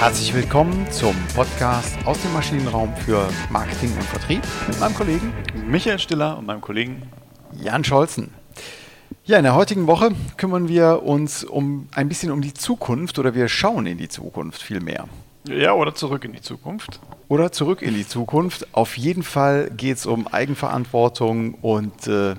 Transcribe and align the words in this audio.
Herzlich 0.00 0.32
willkommen 0.32 0.90
zum 0.90 1.14
Podcast 1.34 1.94
aus 2.06 2.22
dem 2.22 2.32
Maschinenraum 2.32 2.96
für 3.04 3.28
Marketing 3.50 3.92
und 3.92 4.02
Vertrieb 4.04 4.40
mit 4.66 4.80
meinem 4.80 4.94
Kollegen 4.94 5.34
Michael 5.68 5.98
Stiller 5.98 6.38
und 6.38 6.46
meinem 6.46 6.62
Kollegen 6.62 7.02
Jan 7.52 7.84
Scholzen. 7.84 8.32
Ja, 9.24 9.36
in 9.36 9.44
der 9.44 9.54
heutigen 9.54 9.86
Woche 9.86 10.12
kümmern 10.38 10.68
wir 10.68 11.02
uns 11.02 11.44
um 11.44 11.88
ein 11.92 12.08
bisschen 12.08 12.30
um 12.30 12.40
die 12.40 12.54
Zukunft 12.54 13.18
oder 13.18 13.34
wir 13.34 13.46
schauen 13.48 13.84
in 13.84 13.98
die 13.98 14.08
Zukunft 14.08 14.62
vielmehr. 14.62 15.06
Ja, 15.46 15.74
oder 15.74 15.94
zurück 15.94 16.24
in 16.24 16.32
die 16.32 16.40
Zukunft. 16.40 16.98
Oder 17.28 17.52
zurück 17.52 17.82
in 17.82 17.92
die 17.92 18.08
Zukunft. 18.08 18.74
Auf 18.74 18.96
jeden 18.96 19.22
Fall 19.22 19.68
geht 19.68 19.98
es 19.98 20.06
um 20.06 20.26
Eigenverantwortung 20.26 21.56
und 21.56 22.06
äh, 22.06 22.36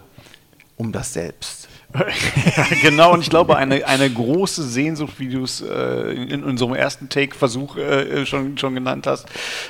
um 0.78 0.92
das 0.92 1.14
Selbst. 1.14 1.61
genau, 2.82 3.14
und 3.14 3.22
ich 3.22 3.30
glaube, 3.30 3.58
eine, 3.58 3.86
eine 3.86 4.10
große 4.10 4.64
Sehnsucht, 4.64 5.20
wie 5.20 5.30
du 5.30 5.44
es 5.44 5.62
äh, 5.62 6.12
in 6.14 6.44
unserem 6.44 6.74
ersten 6.74 7.10
Take-Versuch 7.10 7.78
äh, 7.78 8.26
schon, 8.26 8.58
schon 8.58 8.76
genannt 8.76 9.08
hast, 9.08 9.28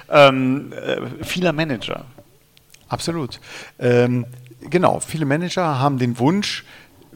ähm, 0.09 0.73
äh, 0.73 1.23
vieler 1.23 1.53
Manager. 1.53 2.05
Absolut. 2.87 3.39
Ähm, 3.79 4.25
genau, 4.69 4.99
viele 4.99 5.25
Manager 5.25 5.79
haben 5.79 5.97
den 5.97 6.19
Wunsch, 6.19 6.65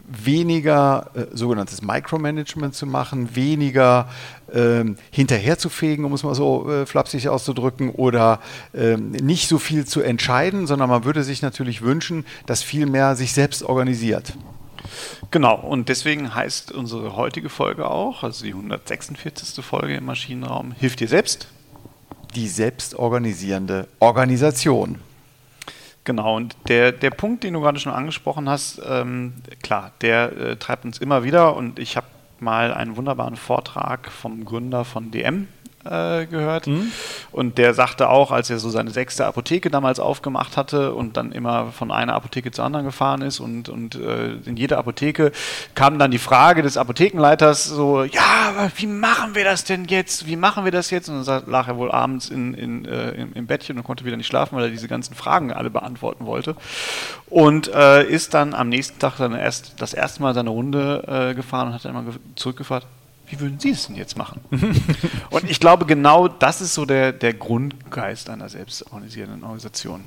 weniger 0.07 1.09
äh, 1.15 1.25
sogenanntes 1.35 1.81
Micromanagement 1.81 2.75
zu 2.75 2.85
machen, 2.85 3.35
weniger 3.35 4.07
ähm, 4.53 4.97
hinterherzufegen, 5.11 6.05
um 6.05 6.13
es 6.13 6.23
mal 6.23 6.35
so 6.35 6.69
äh, 6.69 6.85
flapsig 6.85 7.27
auszudrücken, 7.27 7.89
oder 7.89 8.39
ähm, 8.73 9.11
nicht 9.11 9.47
so 9.47 9.57
viel 9.57 9.85
zu 9.85 10.01
entscheiden, 10.01 10.67
sondern 10.67 10.89
man 10.89 11.05
würde 11.05 11.23
sich 11.23 11.41
natürlich 11.41 11.81
wünschen, 11.81 12.25
dass 12.45 12.61
viel 12.61 12.85
mehr 12.85 13.15
sich 13.15 13.33
selbst 13.33 13.63
organisiert. 13.63 14.33
Genau, 15.31 15.55
und 15.55 15.89
deswegen 15.89 16.33
heißt 16.33 16.71
unsere 16.71 17.15
heutige 17.15 17.49
Folge 17.49 17.89
auch, 17.89 18.23
also 18.23 18.43
die 18.43 18.51
146. 18.51 19.63
Folge 19.63 19.95
im 19.95 20.05
Maschinenraum, 20.05 20.71
Hilft 20.73 20.99
dir 20.99 21.07
selbst? 21.07 21.47
Die 22.35 22.47
selbstorganisierende 22.47 23.87
Organisation. 23.99 24.99
Genau, 26.03 26.35
und 26.35 26.55
der, 26.67 26.91
der 26.91 27.09
Punkt, 27.09 27.43
den 27.43 27.53
du 27.53 27.61
gerade 27.61 27.79
schon 27.79 27.91
angesprochen 27.91 28.47
hast, 28.47 28.79
ähm, 28.87 29.33
klar, 29.63 29.91
der 30.01 30.31
äh, 30.37 30.55
treibt 30.57 30.85
uns 30.85 30.99
immer 30.99 31.23
wieder 31.23 31.55
und 31.55 31.79
ich 31.79 31.97
habe 31.97 32.07
mal 32.39 32.73
einen 32.73 32.95
wunderbaren 32.95 33.35
Vortrag 33.35 34.11
vom 34.11 34.45
Gründer 34.45 34.85
von 34.85 35.09
DM 35.09 35.47
äh, 35.85 36.25
gehört. 36.25 36.67
Mhm. 36.67 36.91
Und 37.31 37.57
der 37.57 37.73
sagte 37.73 38.09
auch, 38.09 38.31
als 38.31 38.49
er 38.49 38.59
so 38.59 38.69
seine 38.69 38.91
sechste 38.91 39.25
Apotheke 39.25 39.69
damals 39.69 39.99
aufgemacht 39.99 40.57
hatte 40.57 40.93
und 40.93 41.17
dann 41.17 41.31
immer 41.31 41.71
von 41.71 41.91
einer 41.91 42.13
Apotheke 42.13 42.51
zur 42.51 42.65
anderen 42.65 42.85
gefahren 42.85 43.21
ist 43.21 43.39
und, 43.39 43.69
und 43.69 43.95
äh, 43.95 44.33
in 44.45 44.57
jeder 44.57 44.77
Apotheke 44.77 45.31
kam 45.75 45.99
dann 45.99 46.11
die 46.11 46.17
Frage 46.17 46.61
des 46.61 46.77
Apothekenleiters 46.77 47.65
so, 47.65 48.03
ja, 48.03 48.69
wie 48.75 48.87
machen 48.87 49.35
wir 49.35 49.43
das 49.43 49.63
denn 49.63 49.85
jetzt? 49.85 50.27
Wie 50.27 50.35
machen 50.35 50.65
wir 50.65 50.71
das 50.71 50.89
jetzt? 50.89 51.09
Und 51.09 51.25
dann 51.27 51.43
lag 51.47 51.67
er 51.67 51.77
wohl 51.77 51.91
abends 51.91 52.29
in, 52.29 52.53
in, 52.53 52.85
äh, 52.85 53.11
im, 53.11 53.33
im, 53.33 53.47
Bettchen 53.47 53.77
und 53.77 53.83
konnte 53.83 54.05
wieder 54.05 54.17
nicht 54.17 54.27
schlafen, 54.27 54.55
weil 54.55 54.65
er 54.65 54.71
diese 54.71 54.87
ganzen 54.87 55.15
Fragen 55.15 55.51
alle 55.51 55.69
beantworten 55.69 56.25
wollte. 56.25 56.55
Und 57.29 57.67
äh, 57.73 58.03
ist 58.03 58.33
dann 58.33 58.53
am 58.53 58.69
nächsten 58.69 58.99
Tag 58.99 59.17
dann 59.17 59.33
erst 59.33 59.81
das 59.81 59.93
erste 59.93 60.21
Mal 60.21 60.33
seine 60.33 60.49
Runde 60.49 61.03
äh, 61.07 61.35
gefahren 61.35 61.67
und 61.67 61.73
hat 61.73 61.85
dann 61.85 61.95
immer 61.95 62.13
zurückgefahren 62.35 62.85
wie 63.27 63.39
würden 63.39 63.59
Sie 63.59 63.71
es 63.71 63.87
denn 63.87 63.95
jetzt 63.95 64.17
machen? 64.17 64.41
und 65.29 65.49
ich 65.49 65.59
glaube, 65.59 65.85
genau 65.85 66.27
das 66.27 66.61
ist 66.61 66.73
so 66.73 66.85
der, 66.85 67.11
der 67.11 67.33
Grundgeist 67.33 68.29
einer 68.29 68.49
selbstorganisierenden 68.49 69.43
Organisation. 69.43 70.03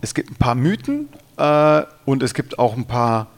Es 0.00 0.14
gibt 0.14 0.30
ein 0.30 0.36
paar 0.36 0.54
Mythen 0.54 1.08
äh, 1.36 1.82
und 2.04 2.22
es 2.22 2.34
gibt 2.34 2.58
auch 2.58 2.76
ein 2.76 2.86
paar 2.86 3.28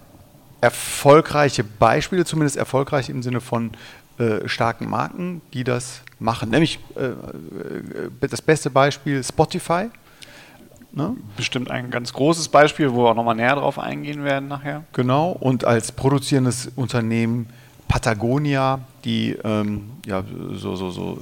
erfolgreiche 0.61 1.65
Beispiele, 1.65 2.25
zumindest 2.25 2.57
erfolgreich 2.57 3.09
im 3.11 3.23
Sinne 3.23 3.41
von 3.41 3.73
äh, 4.19 4.49
starken 4.49 4.89
Marken, 4.89 5.43
die 5.53 5.65
das 5.65 6.03
machen. 6.19 6.51
Nämlich 6.51 6.79
äh, 6.97 7.07
äh 7.07 8.29
das 8.29 8.41
beste 8.41 8.71
Beispiel 8.71 9.23
Spotify. 9.25 9.91
Ne? 10.93 11.17
Bestimmt 11.37 11.71
ein 11.71 11.91
ganz 11.91 12.13
großes 12.13 12.49
Beispiel, 12.49 12.93
wo 12.93 13.05
wir 13.05 13.11
auch 13.11 13.15
nochmal 13.15 13.35
näher 13.35 13.57
drauf 13.57 13.79
eingehen 13.79 14.25
werden 14.25 14.49
nachher. 14.49 14.85
Genau, 14.93 15.31
und 15.31 15.65
als 15.65 15.91
produzierendes 15.91 16.71
Unternehmen 16.77 17.49
Patagonia, 17.89 18.81
die 19.05 19.37
ähm, 19.45 19.91
ja, 20.07 20.25
so, 20.53 20.77
so, 20.77 20.91
so 20.91 21.19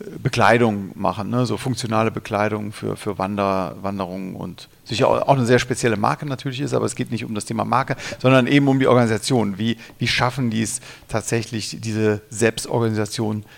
äh, 0.00 0.04
Bekleidung 0.18 0.92
machen, 0.94 1.30
ne? 1.30 1.46
so 1.46 1.56
funktionale 1.56 2.10
Bekleidung 2.10 2.72
für, 2.72 2.96
für 2.96 3.18
Wander, 3.18 3.76
Wanderungen 3.82 4.36
und 4.36 4.68
sicher 4.84 5.08
auch, 5.08 5.22
auch, 5.22 5.36
eine 5.36 5.46
sehr 5.46 5.58
spezielle 5.58 5.96
Marke 5.96 6.26
natürlich 6.26 6.60
ist, 6.60 6.74
aber 6.74 6.86
es 6.86 6.94
geht 6.94 7.10
nicht 7.10 7.24
um 7.24 7.34
das 7.34 7.44
Thema 7.44 7.64
Marke, 7.64 7.96
sondern 8.18 8.46
eben 8.46 8.68
um 8.68 8.78
die 8.78 8.86
Organisation. 8.86 9.58
Wie, 9.58 9.76
wie 9.98 10.08
schaffen 10.08 10.50
die 10.50 10.62
es 10.62 10.80
tatsächlich, 11.08 11.78
diese 11.80 12.20
Selbstorganisation 12.30 13.42
zu 13.42 13.48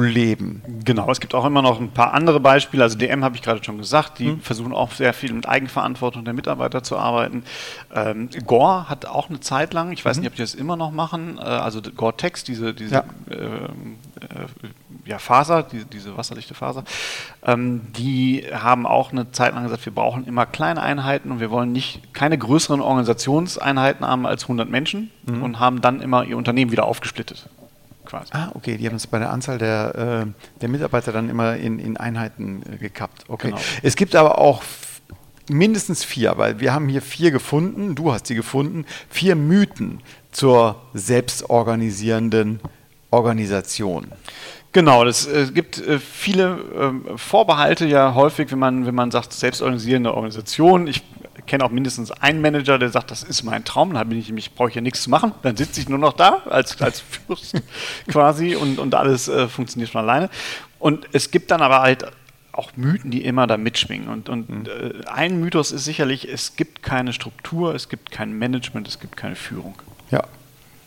leben. 0.00 0.62
Genau, 0.84 1.10
es 1.10 1.20
gibt 1.20 1.34
auch 1.34 1.44
immer 1.44 1.60
noch 1.60 1.80
ein 1.80 1.90
paar 1.90 2.14
andere 2.14 2.40
Beispiele. 2.40 2.82
Also 2.82 2.96
DM 2.96 3.24
habe 3.24 3.36
ich 3.36 3.42
gerade 3.42 3.62
schon 3.62 3.78
gesagt, 3.78 4.18
die 4.18 4.28
mhm. 4.28 4.40
versuchen 4.40 4.72
auch 4.72 4.92
sehr 4.92 5.12
viel 5.12 5.32
mit 5.32 5.48
Eigenverantwortung 5.48 6.24
der 6.24 6.32
Mitarbeiter 6.32 6.82
zu 6.82 6.96
arbeiten. 6.96 7.44
Ähm, 7.94 8.28
Gore 8.46 8.88
hat 8.88 9.06
auch 9.06 9.28
eine 9.28 9.40
Zeit 9.40 9.74
lang, 9.74 9.92
ich 9.92 10.04
weiß 10.04 10.16
mhm. 10.16 10.22
nicht, 10.22 10.30
ob 10.30 10.36
die 10.36 10.42
das 10.42 10.54
immer 10.54 10.76
noch 10.76 10.92
machen, 10.92 11.38
äh, 11.38 11.42
also 11.42 11.82
Gore-Tex, 11.82 12.44
diese, 12.44 12.72
diese 12.72 12.94
ja. 12.94 13.04
Äh, 13.28 13.34
äh, 13.34 14.68
ja, 15.06 15.18
Faser, 15.18 15.62
die, 15.62 15.84
diese 15.84 16.16
wasserdichte 16.16 16.54
Faser, 16.54 16.84
ähm, 17.44 17.82
die 17.96 18.46
haben 18.52 18.86
auch 18.86 19.12
eine 19.12 19.32
Zeit 19.32 19.54
lang 19.54 19.64
gesagt, 19.64 19.84
wir 19.84 19.94
brauchen 19.94 20.26
immer 20.26 20.46
kleine 20.46 20.80
Einheiten 20.80 21.30
und 21.30 21.40
wir 21.40 21.50
wollen 21.50 21.72
nicht 21.72 22.14
keine 22.14 22.38
größeren 22.38 22.80
Organisationseinheiten 22.80 24.06
haben 24.06 24.24
als 24.24 24.44
100 24.44 24.70
Menschen 24.70 25.10
mhm. 25.26 25.42
und 25.42 25.60
haben 25.60 25.80
dann 25.80 26.00
immer 26.00 26.24
ihr 26.24 26.38
Unternehmen 26.38 26.72
wieder 26.72 26.86
aufgesplittet 26.86 27.50
quasi. 28.14 28.30
Ah, 28.32 28.50
okay, 28.54 28.76
die 28.76 28.86
haben 28.86 28.96
es 28.96 29.06
bei 29.06 29.18
der 29.18 29.30
Anzahl 29.30 29.58
der, 29.58 30.26
äh, 30.26 30.60
der 30.60 30.68
Mitarbeiter 30.68 31.12
dann 31.12 31.28
immer 31.28 31.56
in, 31.56 31.78
in 31.78 31.96
Einheiten 31.96 32.62
äh, 32.72 32.76
gekappt. 32.76 33.24
Okay. 33.28 33.48
Genau. 33.48 33.60
Es 33.82 33.96
gibt 33.96 34.14
aber 34.14 34.38
auch 34.38 34.62
mindestens 35.48 36.04
vier, 36.04 36.34
weil 36.36 36.60
wir 36.60 36.72
haben 36.72 36.88
hier 36.88 37.02
vier 37.02 37.30
gefunden, 37.30 37.94
du 37.94 38.12
hast 38.12 38.26
sie 38.26 38.34
gefunden, 38.34 38.86
vier 39.10 39.36
Mythen 39.36 40.00
zur 40.32 40.80
selbstorganisierenden 40.94 42.60
Organisation. 43.10 44.06
Genau, 44.72 45.04
es 45.04 45.26
äh, 45.26 45.46
gibt 45.54 45.78
äh, 45.78 46.00
viele 46.00 47.02
äh, 47.14 47.16
Vorbehalte 47.16 47.86
ja 47.86 48.14
häufig, 48.14 48.50
wenn 48.50 48.58
man, 48.58 48.86
wenn 48.86 48.94
man 48.94 49.12
sagt, 49.12 49.32
selbstorganisierende 49.32 50.12
Organisation. 50.12 50.88
Ich 50.88 51.02
kenne 51.46 51.64
auch 51.64 51.70
mindestens 51.70 52.10
einen 52.10 52.40
Manager, 52.40 52.78
der 52.78 52.90
sagt, 52.90 53.10
das 53.10 53.22
ist 53.22 53.42
mein 53.42 53.64
Traum, 53.64 53.94
dann 53.94 54.08
bin 54.08 54.18
ich 54.18 54.28
nämlich, 54.28 54.52
brauche 54.54 54.68
ich 54.70 54.74
ja 54.74 54.80
nichts 54.80 55.02
zu 55.02 55.10
machen, 55.10 55.32
dann 55.42 55.56
sitze 55.56 55.80
ich 55.80 55.88
nur 55.88 55.98
noch 55.98 56.12
da 56.12 56.42
als, 56.48 56.80
als 56.80 57.00
Fürst 57.00 57.60
quasi 58.08 58.54
und, 58.54 58.78
und 58.78 58.94
alles 58.94 59.28
äh, 59.28 59.48
funktioniert 59.48 59.90
von 59.90 60.02
alleine. 60.02 60.30
Und 60.78 61.06
es 61.12 61.30
gibt 61.30 61.50
dann 61.50 61.62
aber 61.62 61.80
halt 61.80 62.06
auch 62.52 62.70
Mythen, 62.76 63.10
die 63.10 63.24
immer 63.24 63.46
da 63.46 63.56
mitschwingen. 63.56 64.08
Und, 64.08 64.28
und 64.28 64.48
mhm. 64.48 64.66
äh, 64.66 65.06
ein 65.06 65.40
Mythos 65.40 65.72
ist 65.72 65.84
sicherlich, 65.84 66.28
es 66.28 66.56
gibt 66.56 66.82
keine 66.82 67.12
Struktur, 67.12 67.74
es 67.74 67.88
gibt 67.88 68.10
kein 68.10 68.32
Management, 68.32 68.88
es 68.88 69.00
gibt 69.00 69.16
keine 69.16 69.36
Führung. 69.36 69.74
Ja, 70.10 70.22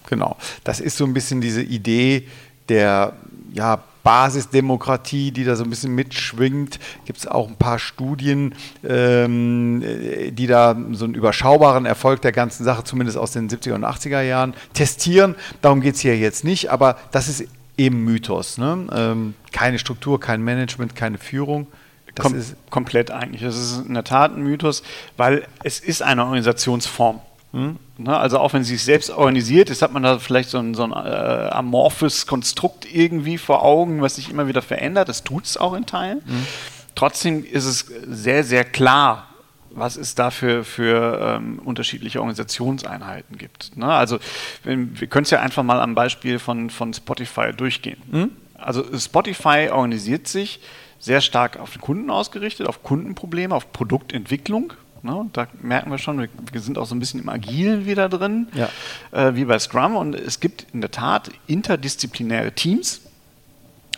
genau. 0.07 0.38
Das 0.63 0.79
ist 0.79 0.97
so 0.97 1.06
ein 1.06 1.13
bisschen 1.13 1.41
diese 1.41 1.62
Idee 1.62 2.28
der 2.69 3.13
ja, 3.53 3.84
Basisdemokratie, 4.07 5.31
die 5.31 5.44
da 5.44 5.57
so 5.57 5.66
ein 5.66 5.69
bisschen 5.69 5.94
mitschwingt. 5.94 6.79
Gibt 7.03 7.19
es 7.19 7.28
auch 7.28 7.50
ein 7.50 7.57
paar 7.57 7.78
Studien, 7.78 8.56
ähm, 8.88 9.84
die 10.31 10.47
da 10.47 10.78
so 10.94 11.03
einen 11.03 11.13
überschaubaren 11.13 11.85
Erfolg 11.85 12.22
der 12.22 12.31
ganzen 12.31 12.63
Sache, 12.63 12.85
zumindest 12.85 13.17
aus 13.17 13.34
den 13.34 13.50
70er 13.50 13.73
und 13.73 13.84
80er 13.84 14.22
Jahren, 14.22 14.53
testieren. 14.73 15.35
Darum 15.62 15.81
geht 15.81 15.96
es 15.96 16.00
hier 16.00 16.17
jetzt 16.17 16.46
nicht, 16.46 16.72
aber 16.72 16.96
das 17.12 17.28
ist 17.28 17.50
eben 17.78 18.06
Mythos. 18.06 18.57
Ne? 18.57 18.88
Ähm, 18.96 19.34
keine 19.51 19.78
Struktur, 19.78 20.22
kein 20.22 20.41
Management, 20.41 20.96
keine 20.96 21.17
Führung. 21.17 21.67
Das 22.16 22.23
Kom 22.23 22.35
ist 22.35 22.56
komplett 22.69 23.12
eigentlich. 23.12 23.41
Das 23.41 23.57
ist 23.57 23.85
in 23.85 23.94
der 23.94 24.06
Tat 24.06 24.31
ein 24.38 24.41
Mythos, 24.41 24.84
weil 25.17 25.46
es 25.63 25.81
ist 25.81 26.01
eine 26.01 26.23
Organisationsform. 26.23 27.20
Hm? 27.53 27.78
Also 28.05 28.40
auch 28.40 28.53
wenn 28.53 28.64
sie 28.64 28.76
sich 28.76 28.84
selbst 28.84 29.09
organisiert 29.09 29.70
ist, 29.70 29.82
hat 29.82 29.91
man 29.94 30.03
da 30.03 30.20
vielleicht 30.20 30.49
so 30.49 30.59
ein, 30.59 30.73
so 30.73 30.84
ein 30.84 30.91
äh, 30.91 31.49
amorphes 31.49 32.28
Konstrukt 32.28 32.85
irgendwie 32.91 33.38
vor 33.38 33.64
Augen, 33.64 34.02
was 34.02 34.16
sich 34.16 34.29
immer 34.29 34.47
wieder 34.47 34.61
verändert. 34.61 35.09
Das 35.09 35.23
tut 35.23 35.46
es 35.46 35.58
auch 35.58 35.73
in 35.73 35.85
Teilen. 35.85 36.22
Mhm. 36.26 36.47
Trotzdem 36.96 37.46
ist 37.46 37.66
es 37.66 37.85
sehr, 38.08 38.44
sehr 38.44 38.66
klar, 38.66 39.28
was 39.70 39.96
es 39.96 40.16
da 40.16 40.32
für, 40.32 40.64
für 40.64 41.38
ähm, 41.38 41.59
unterschiedliche 41.64 42.20
Organisationseinheiten 42.20 43.38
gibt. 43.38 43.78
Ne? 43.78 43.85
Also 43.85 44.20
wir 44.64 45.08
können 45.08 45.23
es 45.23 45.29
ja 45.29 45.40
einfach 45.40 45.64
mal 45.64 45.79
am 45.79 45.93
Beispiel 45.96 46.40
von, 46.40 46.70
von 46.70 46.93
Spotify 46.93 47.53
durchgehen. 47.55 48.02
Mhm. 48.11 48.32
Also 48.55 48.84
Spotify 48.97 49.70
organisiert 49.72 50.28
sich 50.28 50.59
sehr 51.00 51.22
stark 51.22 51.59
auf 51.59 51.73
den 51.73 51.82
Kunden 51.82 52.09
ausgerichtet, 52.09 52.67
auf 52.67 52.82
Kundenprobleme, 52.84 53.53
auf 53.53 53.72
Produktentwicklung. 53.72 54.73
Ne? 55.07 55.29
Da 55.33 55.47
merken 55.61 55.89
wir 55.89 55.97
schon, 55.97 56.19
wir, 56.19 56.29
wir, 56.51 56.61
sind 56.61 56.77
auch 56.77 56.85
so 56.85 56.93
ein 56.93 56.99
bisschen 56.99 57.21
im 57.21 57.29
Agilen 57.29 57.85
wieder 57.85 58.09
drin, 58.09 58.47
ja. 58.53 58.69
äh, 59.11 59.35
wie 59.35 59.45
bei 59.45 59.57
Scrum. 59.57 59.95
Und 59.95 60.13
es 60.13 60.39
gibt 60.39 60.67
in 60.73 60.81
der 60.81 60.91
Tat 60.91 61.31
interdisziplinäre 61.47 62.51
Teams, 62.51 63.01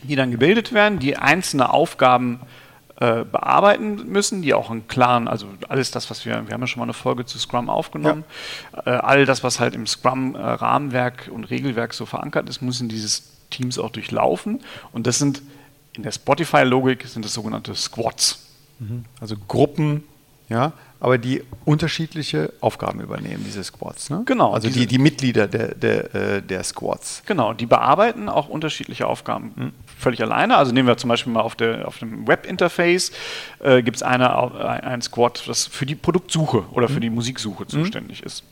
die 0.03 0.15
dann 0.15 0.31
gebildet 0.31 0.71
werden, 0.71 0.99
die 0.99 1.17
einzelne 1.17 1.73
Aufgaben 1.73 2.39
äh, 2.99 3.25
bearbeiten 3.25 4.07
müssen, 4.07 4.41
die 4.43 4.53
auch 4.53 4.69
einen 4.69 4.87
klaren, 4.87 5.27
also 5.27 5.47
alles 5.67 5.89
das, 5.91 6.09
was 6.09 6.25
wir, 6.25 6.47
wir 6.47 6.53
haben 6.53 6.61
ja 6.61 6.67
schon 6.67 6.79
mal 6.79 6.85
eine 6.85 6.93
Folge 6.93 7.25
zu 7.25 7.39
Scrum 7.39 7.69
aufgenommen, 7.69 8.23
ja. 8.73 8.97
äh, 8.97 8.99
all 8.99 9.25
das, 9.25 9.43
was 9.43 9.59
halt 9.59 9.73
im 9.73 9.87
Scrum-Rahmenwerk 9.87 11.29
und 11.33 11.45
Regelwerk 11.45 11.93
so 11.93 12.05
verankert 12.05 12.47
ist, 12.49 12.61
müssen 12.61 12.87
dieses 12.87 13.23
Teams 13.49 13.79
auch 13.79 13.89
durchlaufen. 13.89 14.61
Und 14.91 15.07
das 15.07 15.17
sind 15.17 15.41
In 15.93 16.03
der 16.03 16.11
Spotify-Logik 16.11 17.07
sind 17.07 17.25
es 17.25 17.33
sogenannte 17.33 17.73
Squads. 17.73 18.45
Also 19.19 19.35
Gruppen, 19.47 20.03
ja, 20.47 20.73
aber 21.01 21.17
die 21.17 21.43
unterschiedliche 21.65 22.51
Aufgaben 22.59 22.99
übernehmen, 22.99 23.43
diese 23.45 23.63
Squads. 23.63 24.09
Ne? 24.09 24.23
Genau, 24.25 24.53
Also 24.53 24.69
die, 24.69 24.85
die 24.85 24.97
Mitglieder 24.97 25.47
der, 25.47 25.73
der, 25.75 26.15
äh, 26.15 26.41
der 26.41 26.63
Squads. 26.63 27.23
Genau, 27.25 27.53
die 27.53 27.65
bearbeiten 27.65 28.27
auch 28.27 28.49
unterschiedliche 28.49 29.07
Aufgaben 29.07 29.73
völlig 29.97 30.21
alleine. 30.21 30.57
Also 30.57 30.71
nehmen 30.73 30.87
wir 30.87 30.97
zum 30.97 31.07
Beispiel 31.09 31.31
mal 31.31 31.41
auf, 31.41 31.55
der, 31.55 31.87
auf 31.87 31.99
dem 31.99 32.27
Webinterface, 32.27 33.11
äh, 33.59 33.81
gibt 33.81 33.97
es 33.97 34.03
eine, 34.03 34.35
au- 34.37 34.51
ein, 34.57 35.01
Squad, 35.01 35.43
das 35.47 35.67
für 35.67 35.85
die 35.85 35.95
Produktsuche 35.95 36.65
oder 36.71 36.89
für 36.89 36.99
die 36.99 37.09
Musiksuche 37.09 37.65
zuständig 37.67 38.21
ist. 38.23 38.43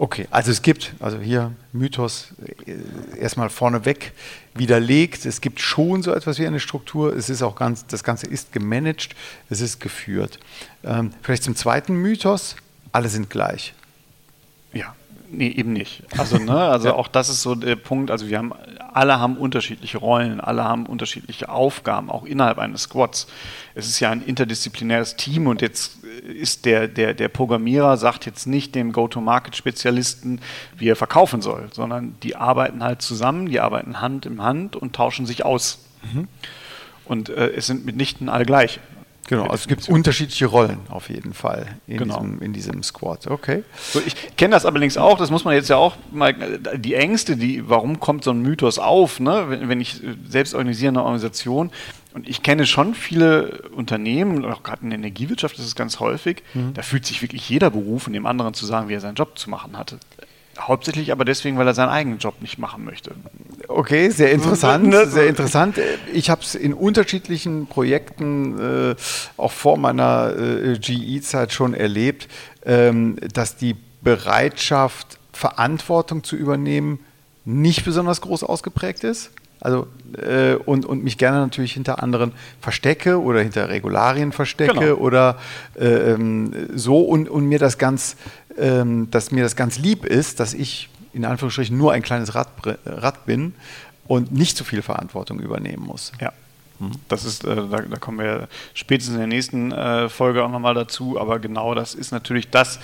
Okay, 0.00 0.26
also 0.30 0.50
es 0.50 0.62
gibt, 0.62 0.94
also 0.98 1.18
hier 1.20 1.52
Mythos 1.74 2.28
äh, 2.64 3.20
erstmal 3.20 3.50
vorneweg 3.50 4.12
widerlegt. 4.54 5.26
Es 5.26 5.42
gibt 5.42 5.60
schon 5.60 6.02
so 6.02 6.14
etwas 6.14 6.38
wie 6.38 6.46
eine 6.46 6.58
Struktur. 6.58 7.14
Es 7.14 7.28
ist 7.28 7.42
auch 7.42 7.54
ganz, 7.54 7.86
das 7.86 8.02
Ganze 8.02 8.26
ist 8.26 8.50
gemanagt, 8.50 9.14
es 9.50 9.60
ist 9.60 9.78
geführt. 9.78 10.38
Ähm, 10.84 11.12
vielleicht 11.20 11.42
zum 11.42 11.54
zweiten 11.54 11.96
Mythos: 11.96 12.56
Alle 12.92 13.10
sind 13.10 13.28
gleich. 13.28 13.74
Ja, 14.72 14.96
nee, 15.30 15.48
eben 15.48 15.72
nicht. 15.72 16.02
Also, 16.16 16.38
ne, 16.38 16.56
also 16.56 16.94
auch 16.94 17.08
das 17.08 17.28
ist 17.28 17.42
so 17.42 17.54
der 17.54 17.76
Punkt. 17.76 18.10
Also 18.10 18.28
wir 18.28 18.38
haben, 18.38 18.52
alle 18.92 19.18
haben 19.18 19.36
unterschiedliche 19.36 19.98
Rollen, 19.98 20.40
alle 20.40 20.64
haben 20.64 20.86
unterschiedliche 20.86 21.48
Aufgaben, 21.48 22.10
auch 22.10 22.24
innerhalb 22.24 22.58
eines 22.58 22.82
Squads. 22.82 23.26
Es 23.74 23.88
ist 23.88 24.00
ja 24.00 24.10
ein 24.10 24.22
interdisziplinäres 24.22 25.16
Team 25.16 25.46
und 25.46 25.62
jetzt 25.62 26.04
äh, 26.04 26.32
ist 26.32 26.64
der, 26.64 26.88
der, 26.88 27.14
der 27.14 27.28
Programmierer 27.28 27.96
sagt 27.96 28.26
jetzt 28.26 28.46
nicht 28.46 28.74
dem 28.74 28.92
Go-to-Market-Spezialisten, 28.92 30.40
wie 30.76 30.88
er 30.88 30.96
verkaufen 30.96 31.42
soll, 31.42 31.68
sondern 31.72 32.16
die 32.22 32.36
arbeiten 32.36 32.82
halt 32.82 33.02
zusammen, 33.02 33.46
die 33.46 33.60
arbeiten 33.60 34.00
Hand 34.00 34.26
in 34.26 34.42
Hand 34.42 34.76
und 34.76 34.94
tauschen 34.94 35.26
sich 35.26 35.44
aus. 35.44 35.84
Und 37.04 37.28
äh, 37.28 37.50
es 37.50 37.66
sind 37.66 37.84
mitnichten 37.84 38.28
alle 38.28 38.46
gleich. 38.46 38.80
Genau, 39.28 39.44
also 39.44 39.54
es 39.54 39.68
gibt 39.68 39.88
unterschiedliche 39.88 40.46
Rollen 40.46 40.80
auf 40.88 41.08
jeden 41.08 41.34
Fall 41.34 41.66
in, 41.86 41.98
Genau. 41.98 42.16
diesem, 42.16 42.42
in 42.42 42.52
diesem 42.52 42.82
Squad. 42.82 43.28
Okay. 43.28 43.62
So, 43.92 44.00
ich 44.04 44.36
kenne 44.36 44.52
das 44.54 44.66
allerdings 44.66 44.96
auch, 44.96 45.18
das 45.18 45.30
muss 45.30 45.44
man 45.44 45.54
jetzt 45.54 45.68
ja 45.70 45.76
auch 45.76 45.96
mal, 46.10 46.34
die 46.76 46.94
Ängste, 46.94 47.36
die, 47.36 47.68
warum 47.68 48.00
kommt 48.00 48.24
so 48.24 48.32
ein 48.32 48.42
Mythos 48.42 48.78
auf, 48.80 49.20
ne? 49.20 49.44
wenn, 49.48 49.68
wenn 49.68 49.80
ich 49.80 50.02
äh, 50.02 50.16
selbst 50.28 50.54
organisiere 50.54 50.88
eine 50.88 51.02
Organisation 51.04 51.70
und 52.12 52.28
ich 52.28 52.42
kenne 52.42 52.66
schon 52.66 52.94
viele 52.94 53.62
Unternehmen, 53.72 54.44
auch 54.44 54.64
gerade 54.64 54.82
in 54.82 54.90
der 54.90 54.98
Energiewirtschaft 54.98 55.56
ist 55.60 55.64
es 55.64 55.76
ganz 55.76 56.00
häufig, 56.00 56.42
da 56.74 56.82
fühlt 56.82 57.06
sich 57.06 57.22
wirklich 57.22 57.48
jeder 57.48 57.70
berufen, 57.70 58.12
dem 58.12 58.26
anderen 58.26 58.52
zu 58.52 58.66
sagen, 58.66 58.88
wie 58.88 58.94
er 58.94 59.00
seinen 59.00 59.14
Job 59.14 59.38
zu 59.38 59.48
machen 59.48 59.78
hatte. 59.78 60.00
Hauptsächlich 60.58 61.12
aber 61.12 61.24
deswegen, 61.24 61.56
weil 61.56 61.68
er 61.68 61.74
seinen 61.74 61.90
eigenen 61.90 62.18
Job 62.18 62.34
nicht 62.42 62.58
machen 62.58 62.84
möchte. 62.84 63.14
Okay, 63.70 64.10
sehr 64.10 64.32
interessant, 64.32 64.84
Ne? 64.88 65.06
sehr 65.06 65.28
interessant. 65.28 65.76
Ich 66.12 66.28
habe 66.28 66.42
es 66.42 66.56
in 66.56 66.74
unterschiedlichen 66.74 67.66
Projekten, 67.66 68.58
äh, 68.58 68.94
auch 69.36 69.52
vor 69.52 69.78
meiner 69.78 70.34
äh, 70.36 70.78
GE-Zeit 70.78 71.52
schon 71.52 71.74
erlebt, 71.74 72.26
ähm, 72.66 73.16
dass 73.32 73.56
die 73.56 73.76
Bereitschaft, 74.02 75.18
Verantwortung 75.32 76.24
zu 76.24 76.34
übernehmen, 76.36 76.98
nicht 77.44 77.84
besonders 77.84 78.20
groß 78.20 78.42
ausgeprägt 78.42 79.04
ist. 79.04 79.30
Also 79.60 79.86
äh, 80.18 80.54
und, 80.54 80.84
und 80.84 81.04
mich 81.04 81.16
gerne 81.16 81.38
natürlich 81.38 81.74
hinter 81.74 82.02
anderen 82.02 82.32
verstecke 82.60 83.20
oder 83.20 83.40
hinter 83.40 83.68
Regularien 83.68 84.32
verstecke 84.32 84.72
Genau. 84.74 84.94
oder 84.96 85.38
äh, 85.78 86.12
ähm, 86.12 86.52
so 86.74 87.02
und, 87.02 87.28
und 87.28 87.46
mir 87.46 87.58
das 87.58 87.78
ganz, 87.78 88.16
ähm, 88.58 89.10
dass 89.10 89.30
mir 89.30 89.44
das 89.44 89.54
ganz 89.56 89.78
lieb 89.78 90.04
ist, 90.06 90.40
dass 90.40 90.54
ich 90.54 90.88
in 91.12 91.24
Anführungsstrichen 91.24 91.76
nur 91.76 91.92
ein 91.92 92.02
kleines 92.02 92.34
Rad, 92.34 92.48
Rad 92.84 93.26
bin 93.26 93.54
und 94.06 94.32
nicht 94.32 94.56
so 94.56 94.64
viel 94.64 94.82
Verantwortung 94.82 95.40
übernehmen 95.40 95.84
muss. 95.84 96.12
Ja. 96.20 96.32
Das 97.08 97.24
ist, 97.24 97.44
äh, 97.44 97.56
da, 97.56 97.82
da 97.82 97.96
kommen 97.98 98.18
wir 98.18 98.48
spätestens 98.72 99.14
in 99.14 99.20
der 99.20 99.26
nächsten 99.26 99.70
äh, 99.70 100.08
Folge 100.08 100.42
auch 100.42 100.50
nochmal 100.50 100.74
dazu, 100.74 101.20
aber 101.20 101.38
genau 101.38 101.74
das 101.74 101.94
ist 101.94 102.10
natürlich 102.10 102.48
das, 102.48 102.78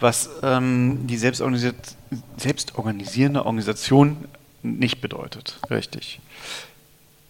was 0.00 0.28
ähm, 0.42 1.06
die 1.06 1.16
selbstorganisierende 1.16 3.46
Organisation 3.46 4.24
nicht 4.62 5.00
bedeutet. 5.00 5.60
Richtig. 5.70 6.20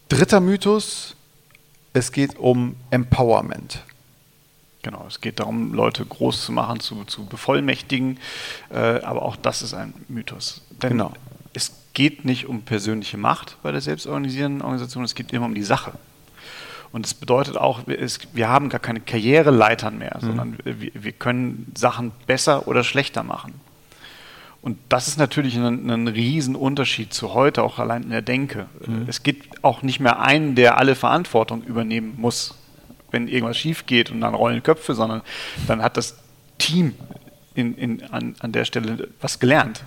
Dritter 0.09 0.41
Mythos, 0.41 1.17
es 1.93 2.13
geht 2.13 2.39
um 2.39 2.77
Empowerment. 2.91 3.83
Genau, 4.87 5.05
es 5.09 5.21
geht 5.21 5.41
darum, 5.41 5.75
Leute 5.75 6.07
groß 6.07 6.45
zu 6.45 6.53
machen, 6.53 6.79
zu, 6.79 7.03
zu 7.07 7.27
bevollmächtigen, 7.27 8.21
äh, 8.71 9.01
aber 9.01 9.23
auch 9.23 9.35
das 9.35 9.63
ist 9.63 9.75
ein 9.75 9.93
Mythos. 10.07 10.63
Denn 10.81 10.91
Genau. 10.91 11.13
es 11.55 11.73
geht 11.93 12.25
nicht 12.25 12.47
um 12.47 12.63
persönliche 12.63 13.17
Macht 13.17 13.57
bei 13.65 13.73
der 13.73 13.81
selbstorganisierenden 13.81 14.63
Organisation, 14.63 15.03
es 15.03 15.17
geht 15.17 15.33
immer 15.33 15.47
um 15.47 15.57
die 15.57 15.65
Sache. 15.65 15.95
Und 16.93 17.05
es 17.05 17.15
bedeutet 17.15 17.57
auch, 17.57 17.89
wir, 17.89 18.01
es, 18.01 18.21
wir 18.33 18.49
haben 18.49 18.69
gar 18.69 18.79
keine 18.79 19.01
Karriereleitern 19.01 19.99
mehr, 19.99 20.19
sondern 20.21 20.57
wir, 20.63 20.93
wir 20.95 21.13
können 21.13 21.73
Sachen 21.77 22.13
besser 22.29 22.69
oder 22.69 22.85
schlechter 22.85 23.25
machen. 23.25 23.55
Und 24.63 24.79
das 24.89 25.09
ist 25.09 25.19
natürlich 25.19 25.57
ein, 25.57 25.91
ein 25.91 26.07
Riesenunterschied 26.07 27.13
zu 27.13 27.35
heute, 27.35 27.65
auch 27.65 27.81
allein 27.81 28.05
in 28.05 28.11
der 28.11 28.23
Denke. 28.23 28.67
Es 29.09 29.25
gibt 29.25 29.65
auch 29.65 29.83
nicht 29.83 29.99
mehr 29.99 30.21
einen, 30.21 30.55
der 30.55 30.79
alle 30.79 30.95
Verantwortung 30.95 31.65
übernehmen 31.65 32.15
muss, 32.19 32.55
wenn 33.17 33.29
irgendwas 33.29 33.57
schief 33.57 33.87
geht 33.87 34.11
und 34.11 34.21
dann 34.21 34.35
rollen 34.35 34.63
Köpfe, 34.63 34.95
sondern 34.95 35.23
dann 35.67 35.83
hat 35.83 35.97
das 35.97 36.19
Team 36.59 36.95
in, 37.55 37.75
in, 37.75 38.03
an, 38.05 38.37
an 38.41 38.53
der 38.53 38.67
Stelle 38.67 39.09
was 39.23 39.39
gelernt. 39.39 39.83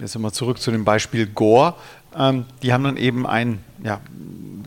Jetzt 0.00 0.16
nochmal 0.16 0.32
zurück 0.32 0.58
zu 0.58 0.72
dem 0.72 0.84
Beispiel 0.84 1.26
Gore. 1.26 1.74
Ähm, 2.16 2.46
die 2.62 2.72
haben 2.72 2.82
dann 2.82 2.96
eben 2.96 3.26
ein 3.26 3.60
ja, 3.84 4.00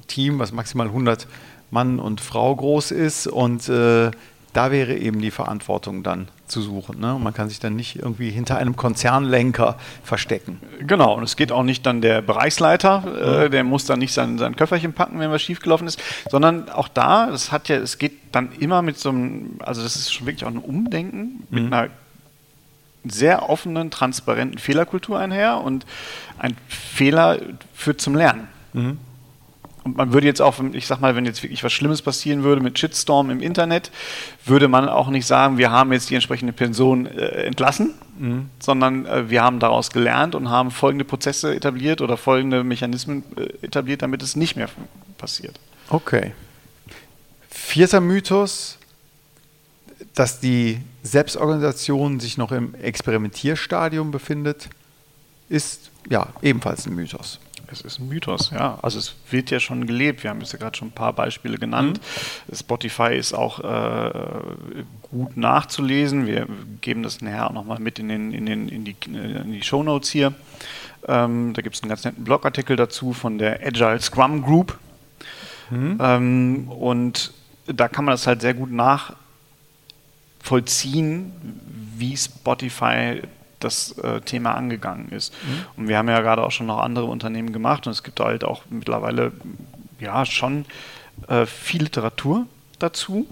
Team, 0.08 0.40
was 0.40 0.54
maximal 0.54 0.88
100 0.88 1.28
Mann 1.70 2.00
und 2.00 2.22
Frau 2.22 2.56
groß 2.56 2.92
ist 2.92 3.28
und 3.28 3.68
äh, 3.68 4.12
da 4.56 4.72
wäre 4.72 4.96
eben 4.96 5.22
die 5.22 5.32
Verantwortung 5.32 6.02
dann 6.02 6.30
zu 6.48 6.62
suchen. 6.62 7.00
Ne? 7.00 7.18
Man 7.22 7.34
kann 7.34 7.50
sich 7.50 7.60
dann 7.60 7.76
nicht 7.76 7.98
irgendwie 7.98 8.30
hinter 8.30 8.58
einem 8.58 8.78
Konzernlenker 8.78 9.78
verstecken. 10.04 10.62
Genau, 10.80 11.14
und 11.16 11.24
es 11.24 11.36
geht 11.36 11.52
auch 11.52 11.64
nicht 11.64 11.86
dann 11.86 12.02
der 12.02 12.22
Bereichsleiter, 12.22 13.44
äh, 13.46 13.50
der 13.50 13.66
muss 13.66 13.86
dann 13.86 14.00
nicht 14.00 14.14
sein, 14.14 14.38
sein 14.38 14.56
Köfferchen 14.56 14.94
packen, 14.94 15.20
wenn 15.20 15.30
was 15.30 15.42
schiefgelaufen 15.42 15.88
ist, 15.88 16.02
sondern 16.30 16.70
auch 16.70 16.88
da, 16.88 17.28
das 17.28 17.52
hat 17.52 17.68
ja, 17.68 17.76
es 17.76 17.98
geht 17.98 18.14
dann 18.32 18.54
immer 18.54 18.82
mit 18.82 18.98
so 18.98 19.10
einem, 19.10 19.60
also 19.60 19.84
das 19.84 19.98
ist 19.98 20.14
schon 20.14 20.26
wirklich 20.26 20.46
auch 20.46 20.52
ein 20.52 20.58
Umdenken 20.58 21.44
mit 21.50 21.66
einer 21.66 21.90
sehr 23.04 23.50
offenen, 23.50 23.92
transparenten 23.92 24.58
Fehlerkultur 24.58 25.20
einher 25.20 25.62
und 25.62 25.86
ein 26.40 26.56
Fehler 26.68 27.40
führt 27.74 28.00
zum 28.00 28.16
Lernen. 28.16 28.48
Und 29.86 29.98
man 29.98 30.14
würde 30.14 30.26
jetzt 30.26 30.42
auch, 30.42 30.56
ich 30.74 30.88
sag 30.88 31.00
mal, 31.00 31.16
wenn 31.16 31.26
jetzt 31.26 31.44
wirklich 31.44 31.64
was 31.64 31.72
Schlimmes 31.72 32.02
passieren 32.02 32.42
würde 32.42 32.60
mit 32.60 32.80
Shitstorm 32.80 33.30
im 33.30 33.40
Internet, 33.40 33.92
würde 34.44 34.68
man 34.68 34.90
auch 34.90 35.10
nicht 35.10 35.28
sagen, 35.28 35.60
wir 35.60 35.70
haben 35.70 35.94
jetzt 35.94 36.10
die 36.10 36.16
entsprechende 36.16 36.54
Person 36.54 37.06
äh, 37.06 37.44
entlassen, 37.44 37.94
sondern 38.58 39.06
äh, 39.06 39.30
wir 39.30 39.44
haben 39.44 39.60
daraus 39.60 39.92
gelernt 39.92 40.34
und 40.34 40.50
haben 40.50 40.72
folgende 40.72 41.06
Prozesse 41.06 41.56
etabliert 41.56 42.02
oder 42.02 42.18
folgende 42.18 42.64
Mechanismen 42.64 43.24
äh, 43.38 43.64
etabliert, 43.64 44.02
damit 44.02 44.24
es 44.24 44.36
nicht 44.36 44.56
mehr 44.56 44.70
passiert. 45.20 45.60
Okay. 45.90 46.34
Vierter 47.48 48.02
Mythos, 48.02 48.80
dass 50.16 50.40
die 50.40 50.80
Selbstorganisation 51.04 52.20
sich 52.20 52.40
noch 52.40 52.52
im 52.52 52.74
Experimentierstadium 52.74 54.10
befindet, 54.10 54.68
ist 55.48 55.92
ja 56.10 56.28
ebenfalls 56.42 56.86
ein 56.86 56.96
Mythos. 56.96 57.40
Es 57.72 57.82
ist 57.82 58.00
ein 58.00 58.08
Mythos, 58.08 58.52
ja. 58.52 58.78
Also 58.82 59.00
es 59.00 59.16
wird 59.32 59.50
ja 59.50 59.60
schon 59.60 59.88
gelebt. 59.88 60.24
Wir 60.24 60.30
haben 60.30 60.40
jetzt 60.40 60.54
ja 60.54 60.60
gerade 60.60 60.78
schon 60.78 60.90
ein 60.90 60.92
paar 60.92 61.14
Beispiele 61.14 61.58
genannt. 61.58 62.00
Spotify 62.54 63.16
ist 63.16 63.34
auch 63.34 63.60
äh, 63.60 64.12
gut 65.02 65.36
nachzulesen. 65.36 66.28
Wir 66.28 66.48
geben 66.82 67.02
das 67.02 67.22
nachher 67.22 67.48
auch 67.48 67.54
nochmal 67.54 67.80
mit 67.80 67.98
in, 67.98 68.10
den, 68.10 68.32
in, 68.32 68.46
den, 68.46 68.70
in 68.70 68.86
die, 68.86 68.96
in 69.06 69.52
die 69.52 69.64
Shownotes 69.64 70.12
hier. 70.12 70.36
Ähm, 71.08 71.54
da 71.54 71.64
gibt 71.64 71.76
es 71.76 71.82
einen 71.82 71.90
ganz 71.90 72.04
netten 72.04 72.24
Blogartikel 72.24 72.76
dazu 72.76 73.14
von 73.14 73.40
der 73.40 73.66
Agile 73.66 74.00
Scrum 74.00 74.44
Group. 74.44 74.78
Ähm, 75.72 76.68
und 76.70 77.34
da 77.66 77.88
kann 77.88 78.06
man 78.06 78.14
das 78.14 78.28
halt 78.28 78.42
sehr 78.42 78.54
gut 78.54 78.70
nachvollziehen, 78.72 81.34
wie 81.98 82.16
Spotify 82.16 83.24
das 83.66 83.98
äh, 83.98 84.22
Thema 84.22 84.56
angegangen 84.56 85.10
ist. 85.10 85.34
Und 85.76 85.88
wir 85.88 85.98
haben 85.98 86.08
ja 86.08 86.22
gerade 86.22 86.44
auch 86.44 86.52
schon 86.52 86.68
noch 86.68 86.80
andere 86.80 87.06
Unternehmen 87.06 87.52
gemacht 87.52 87.88
und 87.88 87.92
es 87.92 88.04
gibt 88.04 88.20
halt 88.20 88.44
auch 88.44 88.64
mittlerweile 88.70 89.32
ja 90.00 90.26
schon 90.26 90.66
äh, 91.28 91.46
viel 91.46 91.84
Literatur 91.84 92.46
dazu. 92.80 93.28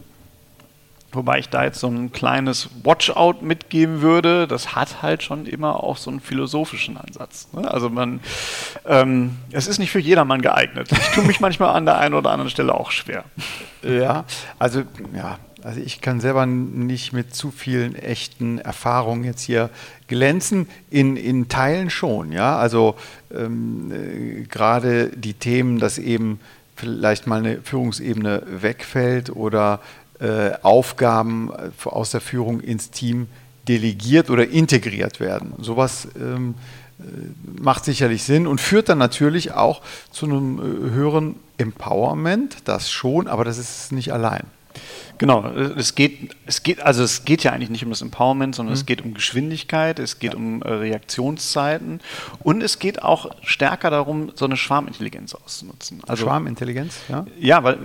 Wobei 1.11 1.37
ich 1.37 1.49
da 1.49 1.63
jetzt 1.63 1.79
so 1.79 1.87
ein 1.87 2.11
kleines 2.11 2.69
Watchout 2.83 3.41
mitgeben 3.41 4.01
würde, 4.01 4.47
das 4.47 4.75
hat 4.75 5.03
halt 5.03 5.21
schon 5.21 5.45
immer 5.45 5.83
auch 5.83 5.97
so 5.97 6.09
einen 6.09 6.19
philosophischen 6.19 6.97
Ansatz. 6.97 7.49
Ne? 7.53 7.69
Also 7.69 7.91
man, 7.91 8.19
ähm, 8.87 9.37
es 9.51 9.67
ist 9.67 9.77
nicht 9.77 9.91
für 9.91 9.99
jedermann 9.99 10.41
geeignet. 10.41 10.91
Ich 10.91 11.09
tue 11.09 11.23
mich 11.23 11.39
manchmal 11.39 11.75
an 11.75 11.85
der 11.85 11.99
einen 11.99 12.15
oder 12.15 12.31
anderen 12.31 12.49
Stelle 12.49 12.73
auch 12.73 12.89
schwer. 12.89 13.25
Ja, 13.83 14.25
also 14.57 14.81
ja, 15.15 15.37
Also 15.63 15.79
ich 15.79 16.01
kann 16.01 16.19
selber 16.19 16.45
nicht 16.45 17.13
mit 17.13 17.33
zu 17.33 17.49
vielen 17.49 17.95
echten 17.95 18.57
Erfahrungen 18.59 19.23
jetzt 19.23 19.41
hier 19.41 19.69
glänzen. 20.07 20.67
In, 20.89 21.15
in 21.15 21.47
Teilen 21.47 21.89
schon, 21.89 22.33
ja. 22.33 22.57
Also 22.57 22.95
ähm, 23.33 23.91
äh, 23.91 24.41
gerade 24.43 25.07
die 25.15 25.33
Themen, 25.33 25.79
dass 25.79 25.97
eben 25.97 26.39
vielleicht 26.75 27.27
mal 27.27 27.39
eine 27.39 27.61
Führungsebene 27.61 28.43
wegfällt 28.45 29.33
oder 29.33 29.79
äh, 30.19 30.51
Aufgaben 30.61 31.49
äh, 31.51 31.87
aus 31.87 32.11
der 32.11 32.21
Führung 32.21 32.59
ins 32.59 32.91
Team 32.91 33.27
delegiert 33.67 34.29
oder 34.29 34.47
integriert 34.47 35.21
werden. 35.21 35.53
Sowas 35.59 36.09
ähm, 36.19 36.55
äh, 36.99 37.03
macht 37.61 37.85
sicherlich 37.85 38.23
Sinn 38.23 38.47
und 38.47 38.59
führt 38.59 38.89
dann 38.89 38.97
natürlich 38.97 39.53
auch 39.53 39.81
zu 40.11 40.25
einem 40.25 40.59
höheren 40.61 41.35
Empowerment, 41.57 42.57
das 42.65 42.91
schon, 42.91 43.27
aber 43.27 43.45
das 43.45 43.57
ist 43.57 43.93
nicht 43.93 44.11
allein. 44.11 44.43
Genau, 45.17 45.45
es 45.47 45.95
geht, 45.95 46.35
es 46.45 46.63
geht, 46.63 46.81
also 46.81 47.03
es 47.03 47.23
geht 47.23 47.43
ja 47.43 47.51
eigentlich 47.51 47.69
nicht 47.69 47.83
um 47.83 47.91
das 47.91 48.01
Empowerment, 48.01 48.55
sondern 48.55 48.73
mhm. 48.73 48.79
es 48.79 48.85
geht 48.85 49.03
um 49.03 49.13
Geschwindigkeit, 49.13 49.99
es 49.99 50.19
geht 50.19 50.33
ja. 50.33 50.37
um 50.37 50.61
äh, 50.61 50.69
Reaktionszeiten 50.69 52.01
und 52.39 52.61
es 52.61 52.79
geht 52.79 53.03
auch 53.03 53.29
stärker 53.43 53.89
darum, 53.89 54.31
so 54.35 54.45
eine 54.45 54.57
Schwarmintelligenz 54.57 55.35
auszunutzen. 55.35 56.01
Also, 56.07 56.25
Schwarmintelligenz, 56.25 56.97
ja? 57.09 57.25
Ja, 57.39 57.63
weil 57.63 57.77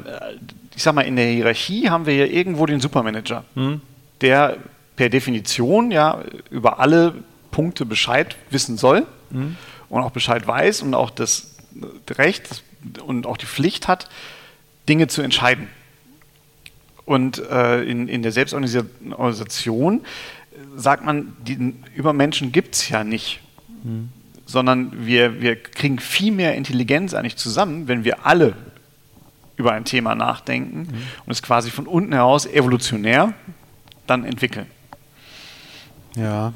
ich 0.75 0.83
sag 0.83 0.95
mal, 0.95 1.03
in 1.03 1.17
der 1.17 1.27
Hierarchie 1.27 1.91
haben 1.91 2.07
wir 2.07 2.15
ja 2.17 2.25
irgendwo 2.25 2.67
den 2.67 2.81
Supermanager, 2.81 3.45
mhm. 3.55 3.81
der 4.21 4.57
per 4.97 5.09
Definition 5.09 5.91
ja 5.91 6.23
über 6.51 6.81
alle 6.81 7.15
Punkte 7.51 7.87
Bescheid 7.87 8.37
wissen 8.51 8.77
soll 8.77 9.07
mhm. 9.31 9.57
und 9.89 10.03
auch 10.03 10.11
Bescheid 10.11 10.47
weiß 10.47 10.83
und 10.83 10.95
auch 10.95 11.11
das 11.11 11.57
Recht 12.11 12.63
und 13.05 13.27
auch 13.27 13.37
die 13.37 13.47
Pflicht 13.47 13.89
hat, 13.89 14.09
Dinge 14.89 15.07
zu 15.09 15.23
entscheiden. 15.23 15.69
Und 17.09 17.39
äh, 17.39 17.85
in, 17.85 18.07
in 18.07 18.21
der 18.21 18.33
Selbstorganisation 18.33 20.03
sagt 20.77 21.07
man, 21.07 21.35
die 21.41 21.75
Übermenschen 21.95 22.53
gibt 22.53 22.75
es 22.75 22.91
ja 22.91 23.03
nicht. 23.03 23.41
Mhm. 23.83 24.11
Sondern 24.45 25.07
wir, 25.07 25.41
wir 25.41 25.57
kriegen 25.57 26.01
viel 26.01 26.33
mehr 26.33 26.55
Intelligenz 26.55 27.15
eigentlich 27.15 27.37
zusammen, 27.37 27.89
wenn 27.89 28.05
wir 28.05 28.27
alle 28.27 28.57
über 29.57 29.73
ein 29.73 29.87
Thema 29.87 30.15
nachdenken 30.15 30.81
mhm. 30.81 31.03
und 31.25 31.33
es 31.33 31.41
quasi 31.41 31.71
von 31.71 31.87
unten 31.87 32.13
heraus 32.13 32.45
evolutionär 32.45 33.33
dann 34.07 34.27
entwickeln. 34.27 34.67
Ja, 36.15 36.53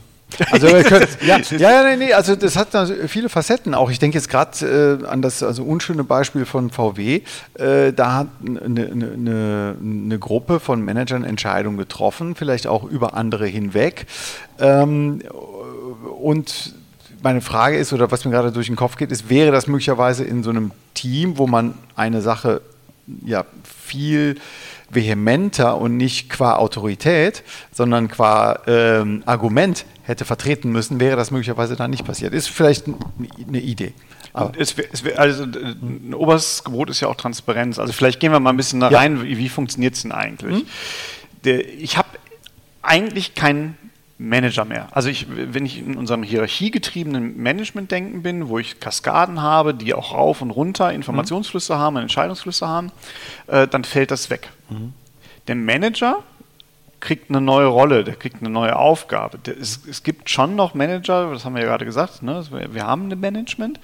also 0.50 0.66
können, 0.66 1.06
ja, 1.26 1.38
ja, 1.38 1.88
ja, 1.88 1.96
nee, 1.96 2.12
also 2.12 2.36
das 2.36 2.56
hat 2.56 2.68
viele 3.06 3.28
Facetten 3.28 3.74
auch. 3.74 3.90
Ich 3.90 3.98
denke 3.98 4.18
jetzt 4.18 4.28
gerade 4.28 5.00
äh, 5.02 5.06
an 5.06 5.22
das 5.22 5.42
also 5.42 5.62
unschöne 5.64 6.04
Beispiel 6.04 6.44
von 6.44 6.70
VW. 6.70 7.22
Äh, 7.54 7.92
da 7.92 8.14
hat 8.14 8.28
eine, 8.46 8.86
eine, 8.86 9.76
eine, 9.80 10.18
Gruppe 10.18 10.60
von 10.60 10.82
Managern 10.82 11.24
Entscheidungen 11.24 11.76
getroffen, 11.76 12.34
vielleicht 12.34 12.66
auch 12.66 12.84
über 12.84 13.14
andere 13.14 13.46
hinweg. 13.46 14.06
Ähm, 14.58 15.22
und 16.20 16.74
meine 17.22 17.40
Frage 17.40 17.76
ist, 17.76 17.92
oder 17.92 18.10
was 18.10 18.24
mir 18.24 18.30
gerade 18.30 18.52
durch 18.52 18.66
den 18.66 18.76
Kopf 18.76 18.96
geht, 18.96 19.12
ist, 19.12 19.30
wäre 19.30 19.52
das 19.52 19.66
möglicherweise 19.66 20.24
in 20.24 20.42
so 20.42 20.50
einem 20.50 20.72
Team, 20.94 21.38
wo 21.38 21.46
man 21.46 21.74
eine 21.94 22.20
Sache 22.20 22.62
ja 23.24 23.44
viel 23.64 24.36
vehementer 24.90 25.78
und 25.78 25.96
nicht 25.96 26.28
qua 26.30 26.56
Autorität, 26.56 27.42
sondern 27.72 28.08
qua 28.08 28.60
ähm, 28.66 29.22
Argument 29.26 29.84
hätte 30.02 30.25
vertreten 30.25 30.71
müssen, 30.71 31.00
wäre 31.00 31.16
das 31.16 31.30
möglicherweise 31.30 31.76
dann 31.76 31.90
nicht 31.90 32.04
passiert. 32.04 32.35
Ist 32.35 32.49
vielleicht 32.49 32.87
eine 32.87 33.61
Idee. 33.61 33.92
Es 34.56 34.75
es 34.78 35.04
also 35.16 35.44
ein 35.44 36.14
oberstes 36.14 36.64
Gebot 36.64 36.90
ist 36.90 37.00
ja 37.00 37.09
auch 37.09 37.16
Transparenz. 37.16 37.78
Also 37.78 37.92
vielleicht 37.92 38.18
gehen 38.18 38.32
wir 38.32 38.40
mal 38.40 38.50
ein 38.50 38.56
bisschen 38.56 38.80
da 38.80 38.88
rein, 38.88 39.18
ja. 39.18 39.23
wie, 39.25 39.38
wie 39.38 39.49
funktioniert 39.49 39.94
es 39.94 40.02
denn 40.02 40.12
eigentlich? 40.12 40.64
Mhm. 40.64 40.66
Der, 41.44 41.68
ich 41.68 41.99
habe 41.99 42.09
eigentlich 42.82 43.35
keinen 43.35 43.76
Manager 44.18 44.64
mehr. 44.64 44.88
Also 44.92 45.09
ich, 45.09 45.26
wenn 45.30 45.66
ich 45.66 45.78
in 45.78 45.97
unserem 45.97 46.23
hierarchiegetriebenen 46.23 47.37
Management-Denken 47.37 48.23
bin, 48.23 48.49
wo 48.49 48.59
ich 48.59 48.80
Kaskaden 48.80 49.42
habe, 49.42 49.75
die 49.75 49.94
auch 49.94 50.14
rauf 50.14 50.42
und 50.42 50.50
runter 50.50 50.92
Informationsflüsse 50.92 51.75
mhm. 51.75 51.78
haben, 51.78 51.97
Entscheidungsflüsse 51.97 52.66
haben, 52.66 52.92
äh, 53.49 53.66
dann 53.66 53.85
fällt 53.85 54.11
das 54.11 54.30
weg. 54.30 54.50
Mhm. 54.71 54.94
Der 55.49 55.56
Manager 55.56 56.23
kriegt 57.02 57.30
eine 57.30 57.40
neue 57.40 57.66
Rolle, 57.66 58.04
der 58.04 58.14
kriegt 58.14 58.40
eine 58.40 58.49
neue 58.49 58.76
Aufgabe. 58.76 59.38
Es, 59.61 59.80
es 59.90 60.04
gibt 60.04 60.30
schon 60.30 60.54
noch 60.54 60.75
Manager, 60.75 61.32
das 61.32 61.44
haben 61.44 61.54
wir 61.54 61.62
ja 61.62 61.68
gerade 61.68 61.85
gesagt, 61.85 62.23
ne? 62.23 62.44
wir 62.50 62.87
haben 62.87 63.11
ein 63.11 63.21
Management, 63.21 63.80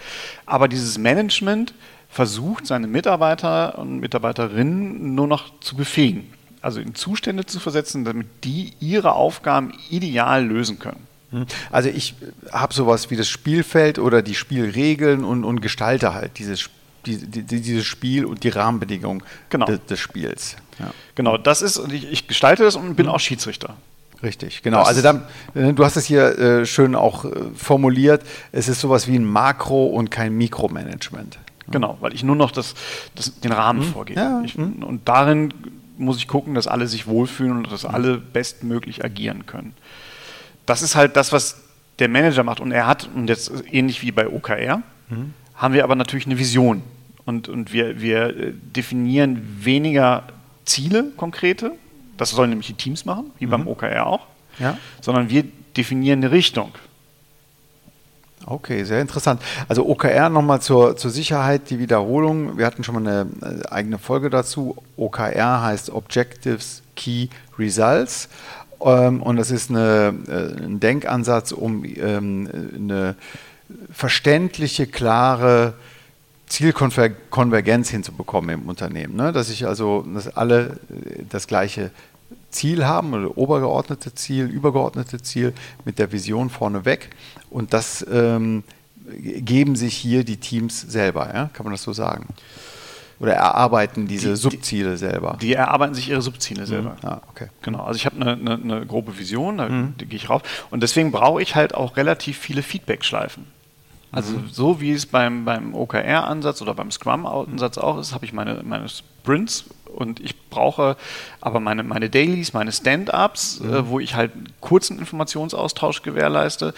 aber 0.46 0.68
dieses 0.68 0.98
Management 0.98 1.75
versucht, 2.08 2.66
seine 2.66 2.87
Mitarbeiter 2.87 3.76
und 3.78 3.98
Mitarbeiterinnen 3.98 5.14
nur 5.16 5.26
noch 5.26 5.58
zu 5.60 5.76
befähigen. 5.76 6.32
Also 6.62 6.80
in 6.80 6.94
Zustände 6.94 7.44
zu 7.44 7.58
versetzen, 7.58 8.04
damit 8.04 8.28
die 8.44 8.72
ihre 8.80 9.12
Aufgaben 9.12 9.72
ideal 9.90 10.46
lösen 10.46 10.78
können. 10.78 11.06
Hm. 11.30 11.46
Also 11.70 11.88
ich 11.88 12.14
habe 12.52 12.72
sowas 12.72 13.10
wie 13.10 13.16
das 13.16 13.28
Spielfeld 13.28 13.98
oder 13.98 14.22
die 14.22 14.34
Spielregeln 14.34 15.25
und, 15.25 15.44
und 15.44 15.60
gestalte 15.60 16.14
halt 16.14 16.38
dieses 16.38 16.60
Spiel 16.60 16.77
die, 17.16 17.42
die, 17.42 17.60
dieses 17.60 17.86
Spiel 17.86 18.24
und 18.24 18.44
die 18.44 18.48
Rahmenbedingungen 18.48 19.22
genau. 19.50 19.66
de, 19.66 19.78
des 19.88 19.98
Spiels. 19.98 20.56
Ja. 20.78 20.90
Genau, 21.14 21.38
das 21.38 21.62
ist, 21.62 21.80
ich, 21.90 22.10
ich 22.10 22.28
gestalte 22.28 22.64
das 22.64 22.76
und 22.76 22.94
bin 22.94 23.06
mhm. 23.06 23.12
auch 23.12 23.20
Schiedsrichter. 23.20 23.76
Richtig, 24.22 24.62
genau. 24.62 24.80
Das 24.80 24.88
also 24.88 25.02
dann, 25.02 25.22
äh, 25.54 25.72
du 25.72 25.84
hast 25.84 25.96
es 25.96 26.04
hier 26.04 26.38
äh, 26.38 26.66
schön 26.66 26.94
auch 26.94 27.24
äh, 27.24 27.30
formuliert. 27.54 28.22
Es 28.52 28.68
ist 28.68 28.80
sowas 28.80 29.06
wie 29.06 29.16
ein 29.16 29.24
Makro- 29.24 29.86
und 29.86 30.10
kein 30.10 30.36
Mikromanagement. 30.36 31.38
Genau, 31.70 31.98
weil 32.00 32.14
ich 32.14 32.24
nur 32.24 32.34
noch 32.34 32.50
das, 32.50 32.74
das 33.14 33.38
den 33.40 33.52
Rahmen 33.52 33.80
mhm. 33.80 33.92
vorgebe. 33.92 34.20
Ja, 34.20 34.42
ich, 34.44 34.56
mhm. 34.56 34.82
Und 34.82 35.08
darin 35.08 35.54
muss 35.98 36.16
ich 36.16 36.26
gucken, 36.26 36.54
dass 36.54 36.66
alle 36.66 36.86
sich 36.86 37.06
wohlfühlen 37.06 37.58
und 37.58 37.72
dass 37.72 37.84
alle 37.84 38.18
bestmöglich 38.18 39.04
agieren 39.04 39.46
können. 39.46 39.74
Das 40.66 40.82
ist 40.82 40.96
halt 40.96 41.16
das, 41.16 41.32
was 41.32 41.56
der 41.98 42.08
Manager 42.08 42.42
macht. 42.42 42.60
Und 42.60 42.72
er 42.72 42.86
hat, 42.86 43.08
und 43.14 43.28
jetzt 43.28 43.52
ähnlich 43.70 44.02
wie 44.02 44.12
bei 44.12 44.28
OKR, 44.28 44.82
mhm 45.08 45.34
haben 45.58 45.74
wir 45.74 45.84
aber 45.84 45.96
natürlich 45.96 46.24
eine 46.24 46.38
Vision. 46.38 46.82
Und, 47.28 47.47
und 47.50 47.75
wir, 47.75 48.00
wir 48.00 48.35
äh, 48.35 48.52
definieren 48.54 49.58
weniger 49.61 50.23
Ziele 50.64 51.12
konkrete, 51.14 51.73
das 52.16 52.30
sollen 52.30 52.49
nämlich 52.49 52.68
die 52.68 52.73
Teams 52.73 53.04
machen, 53.04 53.32
wie 53.38 53.44
mhm. 53.44 53.50
beim 53.50 53.68
OKR 53.68 54.06
auch, 54.06 54.26
ja. 54.58 54.78
sondern 55.02 55.28
wir 55.28 55.44
definieren 55.76 56.20
eine 56.20 56.32
Richtung. 56.32 56.73
Okay, 58.47 58.82
sehr 58.85 59.02
interessant. 59.02 59.42
Also 59.68 59.87
OKR 59.87 60.30
nochmal 60.30 60.62
zur, 60.62 60.97
zur 60.97 61.11
Sicherheit, 61.11 61.68
die 61.68 61.78
Wiederholung. 61.78 62.56
Wir 62.56 62.64
hatten 62.64 62.82
schon 62.82 62.94
mal 62.94 63.06
eine 63.06 63.30
äh, 63.42 63.68
eigene 63.68 63.99
Folge 63.99 64.30
dazu. 64.30 64.78
OKR 64.97 65.62
heißt 65.62 65.90
Objectives 65.90 66.82
Key 66.97 67.28
Results. 67.58 68.30
Ähm, 68.80 69.23
und 69.23 69.37
das 69.37 69.50
ist 69.50 69.68
eine, 69.68 70.14
äh, 70.28 70.64
ein 70.64 70.80
Denkansatz, 70.80 71.52
um 71.52 71.85
ähm, 71.85 72.49
eine 72.75 73.16
verständliche, 73.92 74.87
klare 74.87 75.75
Zielkonvergenz 76.48 77.90
hinzubekommen 77.90 78.50
im 78.50 78.68
Unternehmen. 78.68 79.16
Ne? 79.16 79.32
Dass 79.32 79.50
ich 79.50 79.66
also, 79.66 80.04
dass 80.14 80.28
alle 80.36 80.78
äh, 80.90 81.24
das 81.28 81.46
gleiche 81.46 81.90
Ziel 82.50 82.86
haben 82.86 83.14
oder 83.14 83.36
obergeordnete 83.36 84.14
Ziel, 84.14 84.46
übergeordnete 84.46 85.20
Ziel 85.22 85.52
mit 85.84 85.98
der 85.98 86.12
Vision 86.12 86.50
vorneweg. 86.50 87.10
Und 87.50 87.72
das 87.72 88.06
ähm, 88.10 88.64
geben 89.16 89.76
sich 89.76 89.96
hier 89.96 90.24
die 90.24 90.36
Teams 90.36 90.80
selber, 90.80 91.32
ja? 91.34 91.50
kann 91.52 91.64
man 91.64 91.72
das 91.72 91.82
so 91.82 91.92
sagen? 91.92 92.26
Oder 93.20 93.34
erarbeiten 93.34 94.06
diese 94.06 94.30
die, 94.30 94.36
Subziele 94.36 94.96
selber? 94.96 95.38
Die 95.40 95.54
erarbeiten 95.54 95.94
sich 95.94 96.08
ihre 96.08 96.22
Subziele 96.22 96.62
mhm. 96.62 96.66
selber. 96.66 96.90
Mhm. 97.02 97.08
Ah, 97.08 97.22
okay. 97.28 97.48
Genau. 97.62 97.82
Also 97.84 97.96
ich 97.96 98.06
habe 98.06 98.20
eine, 98.20 98.32
eine, 98.32 98.62
eine, 98.62 98.86
grobe 98.86 99.18
Vision, 99.18 99.58
da 99.58 99.68
mhm. 99.68 99.94
gehe 99.96 100.16
ich 100.16 100.30
rauf. 100.30 100.42
Und 100.70 100.82
deswegen 100.82 101.10
brauche 101.10 101.42
ich 101.42 101.56
halt 101.56 101.74
auch 101.74 101.96
relativ 101.96 102.38
viele 102.38 102.62
Feedback-Schleifen. 102.62 103.44
Also 104.10 104.32
mhm. 104.32 104.48
so 104.50 104.80
wie 104.80 104.92
es 104.92 105.06
beim, 105.06 105.44
beim 105.44 105.74
OKR-Ansatz 105.74 106.62
oder 106.62 106.74
beim 106.74 106.90
Scrum-Ansatz 106.90 107.78
auch 107.78 107.98
ist, 107.98 108.14
habe 108.14 108.24
ich 108.24 108.32
meine, 108.32 108.62
meine 108.64 108.88
Sprints 108.88 109.66
und 109.94 110.20
ich 110.20 110.48
brauche 110.48 110.96
aber 111.40 111.60
meine, 111.60 111.82
meine 111.82 112.08
Dailies, 112.08 112.52
meine 112.52 112.72
Stand-ups, 112.72 113.60
mhm. 113.60 113.74
äh, 113.74 113.88
wo 113.88 114.00
ich 114.00 114.14
halt 114.14 114.32
kurzen 114.60 114.98
Informationsaustausch 114.98 116.02
gewährleiste. 116.02 116.74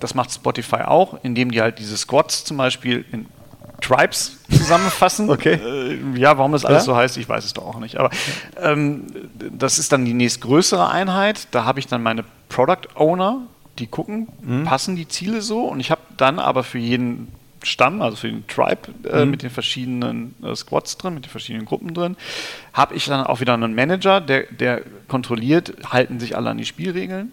Das 0.00 0.14
macht 0.14 0.32
Spotify 0.32 0.82
auch, 0.82 1.18
indem 1.22 1.50
die 1.50 1.62
halt 1.62 1.78
diese 1.78 1.96
Squads 1.96 2.44
zum 2.44 2.58
Beispiel 2.58 3.04
in 3.12 3.26
Tribes 3.80 4.38
zusammenfassen. 4.50 5.30
okay. 5.30 5.54
Äh, 5.54 6.18
ja, 6.18 6.36
warum 6.36 6.52
das 6.52 6.64
alles 6.64 6.82
ja? 6.82 6.84
so 6.84 6.96
heißt, 6.96 7.16
ich 7.16 7.28
weiß 7.28 7.44
es 7.44 7.52
doch 7.52 7.66
auch 7.66 7.78
nicht. 7.78 7.96
Aber 7.96 8.10
ähm, 8.60 9.06
das 9.52 9.78
ist 9.78 9.92
dann 9.92 10.04
die 10.04 10.14
nächstgrößere 10.14 10.88
Einheit. 10.88 11.48
Da 11.50 11.64
habe 11.64 11.80
ich 11.80 11.86
dann 11.86 12.02
meine 12.02 12.24
Product 12.48 12.88
Owner, 12.94 13.42
die 13.78 13.86
gucken, 13.86 14.28
mhm. 14.42 14.64
passen 14.64 14.96
die 14.96 15.08
Ziele 15.08 15.42
so 15.42 15.64
und 15.64 15.80
ich 15.80 15.90
habe 15.90 16.00
dann 16.16 16.38
aber 16.38 16.64
für 16.64 16.78
jeden 16.78 17.28
Stamm, 17.62 18.02
also 18.02 18.16
für 18.16 18.28
den 18.28 18.46
Tribe 18.46 18.88
äh, 19.08 19.24
mhm. 19.24 19.30
mit 19.30 19.42
den 19.42 19.50
verschiedenen 19.50 20.34
äh, 20.42 20.54
Squads 20.54 20.98
drin, 20.98 21.14
mit 21.14 21.24
den 21.24 21.30
verschiedenen 21.30 21.66
Gruppen 21.66 21.94
drin, 21.94 22.16
habe 22.72 22.94
ich 22.94 23.06
dann 23.06 23.26
auch 23.26 23.40
wieder 23.40 23.54
einen 23.54 23.74
Manager, 23.74 24.20
der, 24.20 24.44
der 24.52 24.82
kontrolliert, 25.08 25.74
halten 25.90 26.20
sich 26.20 26.36
alle 26.36 26.50
an 26.50 26.58
die 26.58 26.66
Spielregeln 26.66 27.32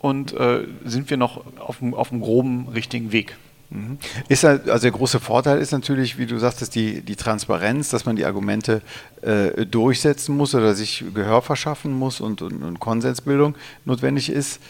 und 0.00 0.34
äh, 0.34 0.66
sind 0.84 1.08
wir 1.10 1.16
noch 1.16 1.44
auf 1.58 1.78
dem, 1.78 1.94
auf 1.94 2.10
groben 2.10 2.68
richtigen 2.68 3.12
Weg. 3.12 3.36
Mhm. 3.70 3.98
Ist 4.28 4.44
also 4.44 4.78
der 4.78 4.90
große 4.90 5.18
Vorteil 5.18 5.58
ist 5.58 5.72
natürlich, 5.72 6.18
wie 6.18 6.26
du 6.26 6.38
sagtest, 6.38 6.74
die, 6.74 7.00
die 7.00 7.16
Transparenz, 7.16 7.88
dass 7.88 8.04
man 8.04 8.16
die 8.16 8.24
Argumente 8.24 8.82
äh, 9.22 9.64
durchsetzen 9.66 10.36
muss 10.36 10.54
oder 10.54 10.74
sich 10.74 11.04
Gehör 11.14 11.42
verschaffen 11.42 11.92
muss 11.92 12.20
und, 12.20 12.42
und, 12.42 12.62
und 12.62 12.80
Konsensbildung 12.80 13.54
notwendig 13.84 14.30
ist. 14.30 14.60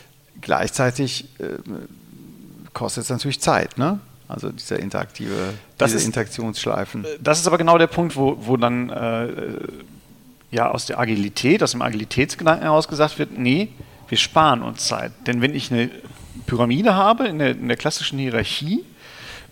Gleichzeitig 0.41 1.27
äh, 1.39 1.59
kostet 2.75 3.05
es 3.05 3.11
natürlich 3.11 3.41
Zeit, 3.41 3.79
ne? 3.79 4.01
Also 4.27 4.51
dieser 4.51 4.79
interaktive, 4.79 5.55
das 5.79 5.91
diese 5.91 5.99
ist, 5.99 6.07
Interaktionsschleifen. 6.07 7.05
Das 7.21 7.39
ist 7.39 7.47
aber 7.47 7.59
genau 7.59 7.79
der 7.79 7.87
Punkt, 7.87 8.17
wo, 8.17 8.37
wo 8.41 8.57
dann 8.57 8.91
äh, 8.91 9.29
ja 10.51 10.71
aus 10.71 10.87
der 10.87 10.99
Agilität, 10.99 11.63
aus 11.63 11.73
dem 11.73 11.83
Agilitätsgedanken 11.83 12.65
heraus 12.65 12.89
gesagt 12.89 13.19
wird, 13.19 13.39
nee, 13.39 13.69
wir 14.09 14.19
sparen 14.19 14.63
uns 14.63 14.87
Zeit. 14.87 15.13
Denn 15.27 15.41
wenn 15.43 15.55
ich 15.55 15.71
eine 15.71 15.91
Pyramide 16.47 16.95
habe 16.95 17.27
in 17.29 17.39
der, 17.39 17.51
in 17.51 17.69
der 17.69 17.77
klassischen 17.77 18.19
Hierarchie, 18.19 18.85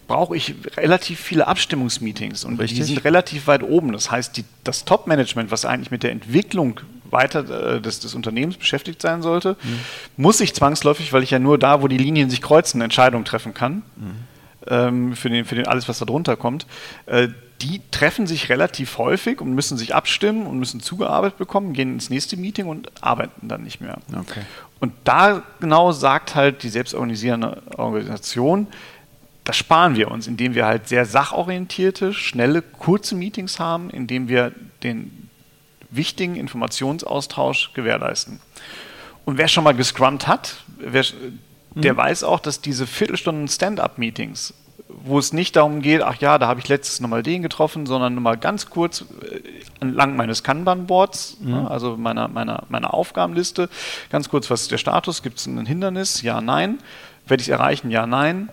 brauche 0.09 0.37
ich 0.37 0.55
relativ 0.76 1.21
viele 1.21 1.47
Abstimmungsmeetings 1.47 2.45
und 2.45 2.59
Richtig. 2.59 2.79
die 2.79 2.85
sind 2.85 3.05
relativ 3.05 3.47
weit 3.47 3.62
oben. 3.62 3.93
Das 3.93 4.11
heißt, 4.11 4.37
die, 4.37 4.45
das 4.64 4.85
Top-Management, 4.85 5.50
was 5.50 5.64
eigentlich 5.64 5.91
mit 5.91 6.02
der 6.02 6.12
Entwicklung 6.12 6.81
weiter 7.12 7.76
äh, 7.76 7.81
des, 7.81 8.00
des, 8.00 8.14
Unternehmens 8.14 8.57
beschäftigt 8.57 9.02
sein 9.02 9.23
sollte, 9.23 9.57
mhm. 9.62 9.81
muss 10.16 10.40
ich 10.40 10.54
zwangsläufig, 10.54 11.12
weil 11.12 11.23
ich 11.23 11.31
ja 11.31 11.38
nur 11.38 11.59
da, 11.59 11.83
wo 11.83 11.88
die 11.88 11.99
Linien 11.99 12.31
sich 12.31 12.42
kreuzen, 12.42 12.81
Entscheidungen 12.81 13.25
treffen 13.25 13.54
kann, 13.54 13.83
mhm. 13.97 14.14
ähm, 14.66 15.16
für, 15.16 15.31
den, 15.31 15.45
für 15.45 15.54
den 15.54 15.66
alles, 15.66 15.88
was 15.88 15.99
da 15.99 16.04
drunter 16.04 16.37
kommt, 16.37 16.66
äh, 17.07 17.28
die 17.61 17.81
treffen 17.90 18.26
sich 18.26 18.49
relativ 18.49 18.99
häufig 18.99 19.40
und 19.40 19.54
müssen 19.54 19.78
sich 19.78 19.95
abstimmen 19.95 20.47
und 20.47 20.59
müssen 20.59 20.81
zugearbeitet 20.81 21.38
bekommen, 21.38 21.73
gehen 21.75 21.95
ins 21.95 22.11
nächste 22.11 22.37
Meeting 22.37 22.66
und 22.66 22.90
arbeiten 23.00 23.47
dann 23.47 23.62
nicht 23.62 23.81
mehr. 23.81 23.99
Okay. 24.12 24.40
Und 24.81 24.92
da 25.04 25.42
genau 25.61 25.92
sagt 25.92 26.35
halt 26.35 26.64
die 26.64 26.69
selbstorganisierende 26.69 27.62
Organisation, 27.76 28.66
das 29.45 29.57
sparen 29.57 29.97
wir 29.97 30.11
uns, 30.11 30.26
indem 30.26 30.54
wir 30.54 30.66
halt 30.66 30.88
sehr 30.88 31.04
sachorientierte, 31.04 32.12
schnelle, 32.12 32.62
kurze 32.62 33.14
Meetings 33.14 33.59
haben, 33.59 33.90
indem 33.90 34.28
wir 34.28 34.52
den 34.83 35.22
wichtigen 35.93 36.37
Informationsaustausch 36.37 37.73
gewährleisten. 37.75 38.41
Und 39.25 39.39
wer 39.39 39.49
schon 39.49 39.65
mal 39.65 39.75
gescrummt 39.75 40.27
hat, 40.27 40.57
wer, 40.79 41.05
der 41.75 41.93
mhm. 41.93 41.97
weiß 41.97 42.25
auch, 42.25 42.41
dass 42.41 42.61
diese 42.61 42.87
Viertelstunden 42.87 43.49
Stand-up-Meetings, 43.49 44.55
wo 44.89 45.19
es 45.19 45.33
nicht 45.33 45.57
darum 45.57 45.81
geht, 45.81 46.03
ach 46.03 46.17
ja, 46.17 46.39
da 46.39 46.49
habe 46.49 46.61
ich 46.61 46.69
letztes 46.69 47.01
nochmal 47.01 47.23
den 47.23 47.43
getroffen, 47.43 47.87
sondern 47.87 48.15
nochmal 48.15 48.37
ganz 48.37 48.69
kurz 48.69 49.03
äh, 49.23 49.41
entlang 49.81 50.17
meines 50.17 50.43
Kanban-Boards, 50.43 51.39
mhm. 51.41 51.51
ne, 51.51 51.71
also 51.71 51.97
meiner, 51.97 52.29
meiner, 52.29 52.65
meiner 52.69 52.95
Aufgabenliste, 52.95 53.69
ganz 54.11 54.29
kurz, 54.29 54.51
was 54.51 54.63
ist 54.63 54.71
der 54.71 54.79
Status, 54.79 55.23
gibt 55.23 55.39
es 55.39 55.47
ein 55.47 55.67
Hindernis, 55.67 56.23
ja, 56.23 56.41
nein, 56.41 56.79
werde 57.27 57.41
ich 57.41 57.49
es 57.49 57.53
erreichen, 57.53 57.91
ja, 57.91 58.07
nein, 58.07 58.49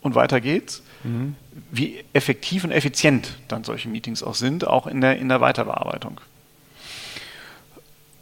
und 0.00 0.14
weiter 0.14 0.40
geht's. 0.40 0.82
Mhm. 1.04 1.36
Wie 1.70 2.04
effektiv 2.12 2.64
und 2.64 2.70
effizient 2.70 3.36
dann 3.48 3.62
solche 3.64 3.88
Meetings 3.88 4.22
auch 4.22 4.34
sind, 4.34 4.66
auch 4.66 4.86
in 4.86 5.00
der, 5.00 5.18
in 5.18 5.28
der 5.28 5.40
Weiterbearbeitung. 5.40 6.20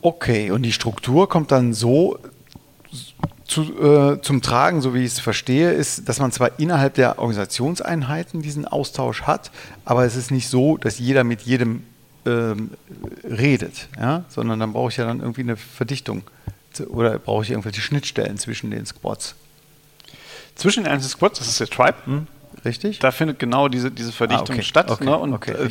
Okay, 0.03 0.51
und 0.51 0.63
die 0.63 0.73
Struktur 0.73 1.29
kommt 1.29 1.51
dann 1.53 1.75
so 1.75 2.19
zu, 3.47 3.63
äh, 3.63 4.21
zum 4.23 4.43
Tragen, 4.43 4.81
so 4.81 4.95
wie 4.95 5.01
ich 5.01 5.13
es 5.13 5.21
verstehe, 5.21 5.73
ist, 5.73 6.09
dass 6.09 6.21
man 6.21 6.31
zwar 6.31 6.59
innerhalb 6.59 6.95
der 6.95 7.19
Organisationseinheiten 7.19 8.43
diesen 8.43 8.65
Austausch 8.65 9.23
hat, 9.23 9.51
aber 9.85 10.05
es 10.05 10.17
ist 10.17 10.31
nicht 10.31 10.49
so, 10.49 10.77
dass 10.77 10.99
jeder 10.99 11.25
mit 11.25 11.43
jedem 11.43 11.83
ähm, 12.27 12.71
redet, 13.25 13.89
ja? 13.99 14.25
sondern 14.29 14.61
dann 14.61 14.73
brauche 14.73 14.91
ich 14.91 14.99
ja 14.99 15.05
dann 15.05 15.21
irgendwie 15.21 15.41
eine 15.43 15.57
Verdichtung 15.57 16.23
oder 16.89 17.19
brauche 17.19 17.43
ich 17.43 17.51
irgendwelche 17.51 17.81
Schnittstellen 17.81 18.39
zwischen 18.39 18.71
den 18.71 18.87
Squads. 18.87 19.35
Zwischen 20.55 20.85
den 20.85 20.93
einzelnen 20.93 21.11
Squads, 21.11 21.41
das 21.41 21.49
ist 21.49 21.61
der 21.61 21.69
Tribe, 21.69 21.97
hm? 22.05 22.27
Richtig. 22.65 22.99
Da 22.99 23.11
findet 23.11 23.39
genau 23.39 23.69
diese, 23.69 23.91
diese 23.91 24.13
Verdichtung 24.13 24.57
ah, 24.57 24.59
okay. 24.59 24.63
statt. 24.63 24.91
Okay. 24.91 25.05
Ne? 25.05 25.17
Und, 25.17 25.33
okay, 25.33 25.53
äh, 25.53 25.69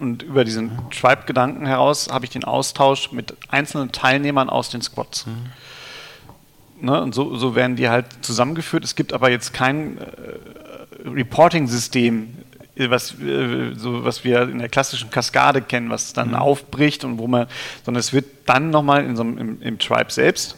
und 0.00 0.22
über 0.22 0.44
diesen. 0.44 0.72
Tribe-Gedanken 0.90 1.66
heraus 1.66 2.08
habe 2.10 2.24
ich 2.24 2.30
den 2.30 2.44
Austausch 2.44 3.12
mit 3.12 3.36
einzelnen 3.48 3.92
Teilnehmern 3.92 4.48
aus 4.48 4.70
den 4.70 4.82
Squads. 4.82 5.26
Mhm. 5.26 6.86
Ne? 6.86 7.00
Und 7.00 7.14
so, 7.14 7.36
so 7.36 7.54
werden 7.54 7.76
die 7.76 7.88
halt 7.88 8.06
zusammengeführt. 8.22 8.84
Es 8.84 8.94
gibt 8.94 9.12
aber 9.12 9.30
jetzt 9.30 9.52
kein 9.52 9.98
äh, 9.98 11.08
Reporting-System, 11.08 12.36
was, 12.76 13.18
äh, 13.20 13.72
so, 13.76 14.04
was 14.04 14.24
wir 14.24 14.42
in 14.42 14.58
der 14.58 14.68
klassischen 14.68 15.10
Kaskade 15.10 15.62
kennen, 15.62 15.90
was 15.90 16.12
dann 16.12 16.28
mhm. 16.28 16.34
aufbricht 16.34 17.04
und 17.04 17.18
wo 17.18 17.26
man, 17.26 17.46
sondern 17.84 18.00
es 18.00 18.12
wird 18.12 18.26
dann 18.46 18.70
nochmal 18.70 19.04
in 19.04 19.16
so 19.16 19.22
einem, 19.22 19.38
im, 19.38 19.62
im 19.62 19.78
Tribe 19.78 20.10
selbst 20.10 20.56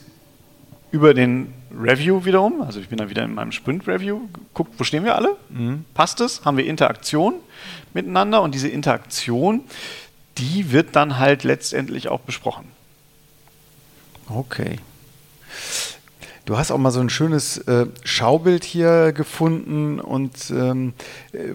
über 0.90 1.14
den 1.14 1.53
Review 1.81 2.25
wiederum, 2.25 2.62
also 2.62 2.81
ich 2.81 2.89
bin 2.89 2.99
dann 2.99 3.11
wieder 3.11 3.25
in 3.25 3.35
meinem 3.35 3.53
Sprint-Review, 3.53 4.29
guckt, 4.55 4.75
wo 4.79 4.85
stehen 4.85 5.05
wir 5.05 5.15
alle? 5.15 5.37
Mhm. 5.51 5.85
Passt 5.95 6.21
es? 6.21 6.45
Haben 6.45 6.57
wir 6.57 6.67
Interaktion 6.67 7.35
miteinander? 7.95 8.43
Und 8.43 8.55
diese 8.55 8.69
Interaktion, 8.69 9.62
die 10.39 10.73
wird 10.73 10.97
dann 10.97 11.19
halt 11.19 11.45
letztendlich 11.45 12.09
auch 12.09 12.21
besprochen. 12.21 12.67
Okay. 14.29 14.79
Du 16.45 16.57
hast 16.57 16.71
auch 16.71 16.79
mal 16.79 16.93
so 16.93 17.01
ein 17.01 17.11
schönes 17.11 17.59
äh, 17.59 17.87
Schaubild 18.05 18.65
hier 18.65 19.12
gefunden 19.12 19.99
und 19.99 20.51
ähm, 20.51 20.95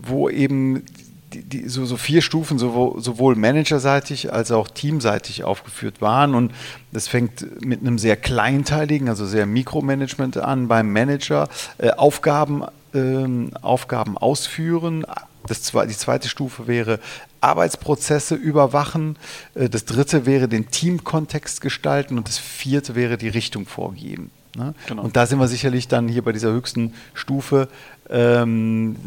wo 0.02 0.30
eben 0.30 0.84
die, 1.34 1.44
die, 1.44 1.70
so, 1.70 1.86
so, 1.86 1.98
vier 1.98 2.22
Stufen 2.22 2.60
sowohl, 2.60 3.02
sowohl 3.02 3.36
managerseitig 3.36 4.34
als 4.34 4.52
auch 4.52 4.68
teamseitig 4.68 5.44
aufgeführt 5.44 6.02
waren. 6.02 6.36
Und 6.36 6.54
das 6.92 7.08
fängt 7.08 7.66
mit 7.66 7.82
einem 7.82 7.98
sehr 7.98 8.18
kleinteiligen, 8.18 9.10
also 9.10 9.26
sehr 9.26 9.46
Mikromanagement 9.46 10.38
an 10.38 10.68
beim 10.68 10.92
Manager. 10.92 11.48
Äh, 11.78 11.92
Aufgaben, 11.92 12.64
äh, 12.94 13.56
Aufgaben 13.62 14.18
ausführen. 14.18 15.06
Das, 15.48 15.62
die 15.62 15.98
zweite 15.98 16.30
Stufe 16.30 16.68
wäre 16.68 17.00
Arbeitsprozesse 17.40 18.36
überwachen. 18.36 19.18
Äh, 19.56 19.70
das 19.70 19.86
dritte 19.86 20.26
wäre 20.26 20.48
den 20.48 20.70
Teamkontext 20.70 21.62
gestalten. 21.62 22.18
Und 22.18 22.28
das 22.28 22.38
vierte 22.38 22.96
wäre 22.96 23.18
die 23.18 23.30
Richtung 23.30 23.66
vorgeben. 23.66 24.32
Ne? 24.56 24.74
Genau. 24.88 25.04
Und 25.04 25.16
da 25.16 25.26
sind 25.26 25.40
wir 25.40 25.48
sicherlich 25.48 25.88
dann 25.88 26.08
hier 26.08 26.24
bei 26.24 26.32
dieser 26.32 26.52
höchsten 26.52 26.94
Stufe 27.14 27.70
ähm, 28.10 28.98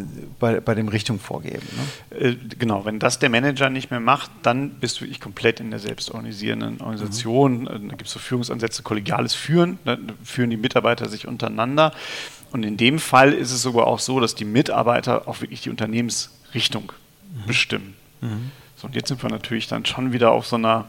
bei, 0.40 0.60
bei 0.60 0.74
dem 0.74 0.88
Richtung 0.88 1.20
vorgeben. 1.20 1.66
Ne? 2.10 2.18
Äh, 2.18 2.36
genau, 2.58 2.84
wenn 2.84 2.98
das 2.98 3.18
der 3.18 3.28
Manager 3.28 3.68
nicht 3.68 3.90
mehr 3.90 4.00
macht, 4.00 4.30
dann 4.42 4.70
bist 4.70 5.00
du 5.00 5.04
ich 5.04 5.20
komplett 5.20 5.60
in 5.60 5.70
der 5.70 5.78
selbstorganisierenden 5.78 6.80
Organisation. 6.80 7.62
Mhm. 7.62 7.66
Äh, 7.66 7.70
da 7.70 7.96
gibt 7.96 8.06
es 8.06 8.12
so 8.12 8.18
Führungsansätze, 8.18 8.82
kollegiales 8.82 9.34
Führen, 9.34 9.78
ne? 9.84 9.98
führen 10.24 10.50
die 10.50 10.56
Mitarbeiter 10.56 11.08
sich 11.08 11.26
untereinander. 11.26 11.92
Und 12.50 12.62
in 12.62 12.76
dem 12.76 12.98
Fall 12.98 13.32
ist 13.32 13.50
es 13.50 13.62
sogar 13.62 13.86
auch 13.86 13.98
so, 13.98 14.20
dass 14.20 14.34
die 14.34 14.44
Mitarbeiter 14.44 15.28
auch 15.28 15.40
wirklich 15.40 15.60
die 15.60 15.70
Unternehmensrichtung 15.70 16.92
mhm. 17.34 17.46
bestimmen. 17.46 17.94
Mhm. 18.20 18.52
So, 18.76 18.86
und 18.86 18.94
jetzt 18.94 19.08
sind 19.08 19.22
wir 19.22 19.28
natürlich 19.28 19.68
dann 19.68 19.84
schon 19.84 20.12
wieder 20.12 20.32
auf 20.32 20.46
so 20.46 20.56
einer 20.56 20.88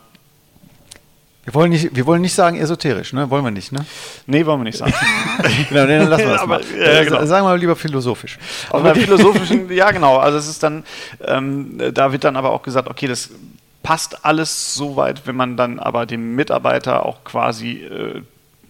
wir 1.45 1.53
wollen 1.53 1.69
nicht, 1.69 1.95
wir 1.95 2.07
wollen 2.07 2.23
nicht 2.23 2.33
sagen 2.33 2.57
esoterisch, 2.57 3.13
ne? 3.13 3.29
Wollen 3.29 3.43
wir 3.43 3.51
nicht, 3.51 3.71
ne? 3.71 3.85
Nee, 4.25 4.47
wollen 4.47 4.61
wir 4.61 4.63
nicht 4.63 4.79
sagen. 4.79 4.93
genau, 5.69 5.85
dann 5.85 6.07
lassen 6.07 6.23
wir 6.23 6.31
das 6.31 6.41
Aber, 6.41 6.57
mal. 6.57 6.63
Ja, 6.75 7.03
genau. 7.03 7.25
Sagen 7.25 7.45
wir 7.45 7.51
mal 7.51 7.59
lieber 7.59 7.75
philosophisch. 7.75 8.39
Auf 8.71 8.83
einer 8.83 8.95
philosophischen, 8.95 9.71
ja 9.73 9.91
genau. 9.91 10.17
Also 10.17 10.39
es 10.39 10.47
ist 10.47 10.63
dann, 10.63 10.83
ähm, 11.23 11.79
da 11.93 12.11
wird 12.11 12.23
dann 12.23 12.35
aber 12.35 12.49
auch 12.49 12.63
gesagt, 12.63 12.89
okay, 12.89 13.05
das 13.05 13.29
passt 13.83 14.25
alles 14.25 14.73
so 14.73 14.95
weit, 14.95 15.27
wenn 15.27 15.35
man 15.35 15.55
dann 15.55 15.77
aber 15.79 16.07
den 16.07 16.33
Mitarbeiter 16.33 17.05
auch 17.05 17.23
quasi 17.23 17.73
äh, 17.73 18.23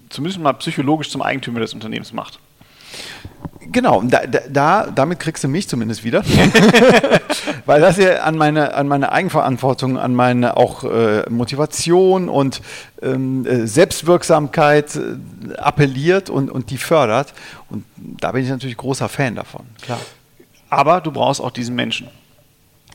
zumindest 0.09 0.41
mal 0.41 0.51
psychologisch 0.53 1.09
zum 1.09 1.21
Eigentümer 1.21 1.61
des 1.61 1.73
Unternehmens 1.73 2.11
macht. 2.11 2.39
Genau, 3.75 4.01
da, 4.03 4.21
da, 4.25 4.87
damit 4.89 5.19
kriegst 5.19 5.43
du 5.43 5.49
mich 5.49 5.67
zumindest 5.67 6.05
wieder. 6.05 6.23
Weil 7.65 7.81
das 7.81 7.97
ja 7.97 8.21
an 8.21 8.37
meine, 8.37 8.73
an 8.73 8.87
meine 8.87 9.11
Eigenverantwortung, 9.11 9.99
an 9.99 10.15
meine 10.15 10.55
auch 10.55 10.85
äh, 10.85 11.29
Motivation 11.29 12.29
und 12.29 12.61
ähm, 13.01 13.45
äh, 13.45 13.67
Selbstwirksamkeit 13.67 14.95
äh, 14.95 15.57
appelliert 15.57 16.29
und, 16.29 16.49
und 16.49 16.69
die 16.69 16.77
fördert. 16.77 17.33
Und 17.69 17.83
da 17.97 18.31
bin 18.31 18.45
ich 18.45 18.49
natürlich 18.49 18.77
großer 18.77 19.09
Fan 19.09 19.35
davon, 19.35 19.65
klar. 19.81 19.99
Aber 20.69 21.01
du 21.01 21.11
brauchst 21.11 21.41
auch 21.41 21.51
diesen 21.51 21.75
Menschen 21.75 22.07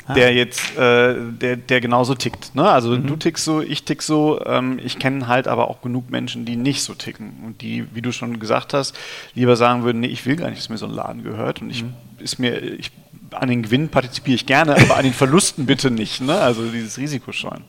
ah. 0.07 0.15
der 0.15 0.35
jetzt, 0.35 0.77
äh, 0.77 1.15
der, 1.41 1.57
der 1.57 1.81
genauso 1.81 2.15
tickt. 2.15 2.55
Ne? 2.55 2.69
Also 2.69 2.91
mhm. 2.91 3.07
du 3.07 3.17
tickst 3.17 3.45
so, 3.45 3.61
ich 3.61 3.85
tick 3.85 4.03
so. 4.03 4.41
Ähm, 4.45 4.81
ich 4.83 4.99
kenne 4.99 5.29
halt 5.29 5.49
aber 5.49 5.69
auch 5.69 5.83
genug 5.83 6.11
Menschen, 6.11 6.45
die 6.45 6.57
nicht 6.57 6.83
so 6.83 6.95
ticken 6.95 7.33
und 7.45 7.63
die, 7.63 7.87
wie 7.95 8.03
du 8.03 8.13
schon 8.13 8.39
gesagt 8.41 8.75
hast, 8.75 8.97
lieber 9.35 9.57
sagen 9.57 9.83
würden, 9.83 10.01
nee, 10.01 10.09
ich 10.09 10.27
will 10.27 10.37
gar 10.37 10.51
nicht, 10.51 10.61
dass 10.61 10.69
mir 10.69 10.79
so 10.79 10.87
ein 10.87 10.93
Laden 10.93 11.23
gehört 11.23 11.63
und 11.63 11.71
ich 11.71 11.83
mhm. 11.83 11.95
ist 12.19 12.39
mir, 12.39 12.61
ich, 12.61 12.93
an 13.33 13.49
den 13.49 13.63
Gewinnen 13.63 13.89
partizipiere 13.89 14.35
ich 14.35 14.47
gerne, 14.47 14.77
aber 14.77 14.97
an 14.97 15.05
den 15.05 15.15
Verlusten 15.15 15.67
bitte 15.67 15.91
nicht. 15.91 16.21
Ne? 16.21 16.35
Also 16.35 16.69
dieses 16.69 16.99
Risikoscheuen. 16.99 17.65